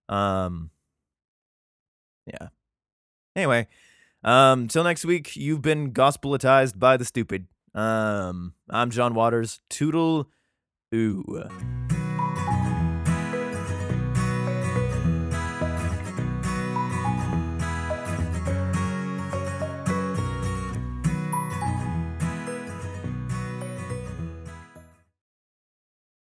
Um 0.08 0.70
yeah. 2.26 2.48
Anyway, 3.34 3.66
um 4.22 4.68
till 4.68 4.84
next 4.84 5.04
week, 5.06 5.36
you've 5.36 5.62
been 5.62 5.92
gospelatized 5.92 6.78
by 6.78 6.96
the 6.96 7.04
stupid. 7.04 7.46
Um 7.74 8.52
I'm 8.68 8.90
John 8.90 9.14
Waters. 9.14 9.60
Toodle 9.70 10.28
ooh. 10.94 11.48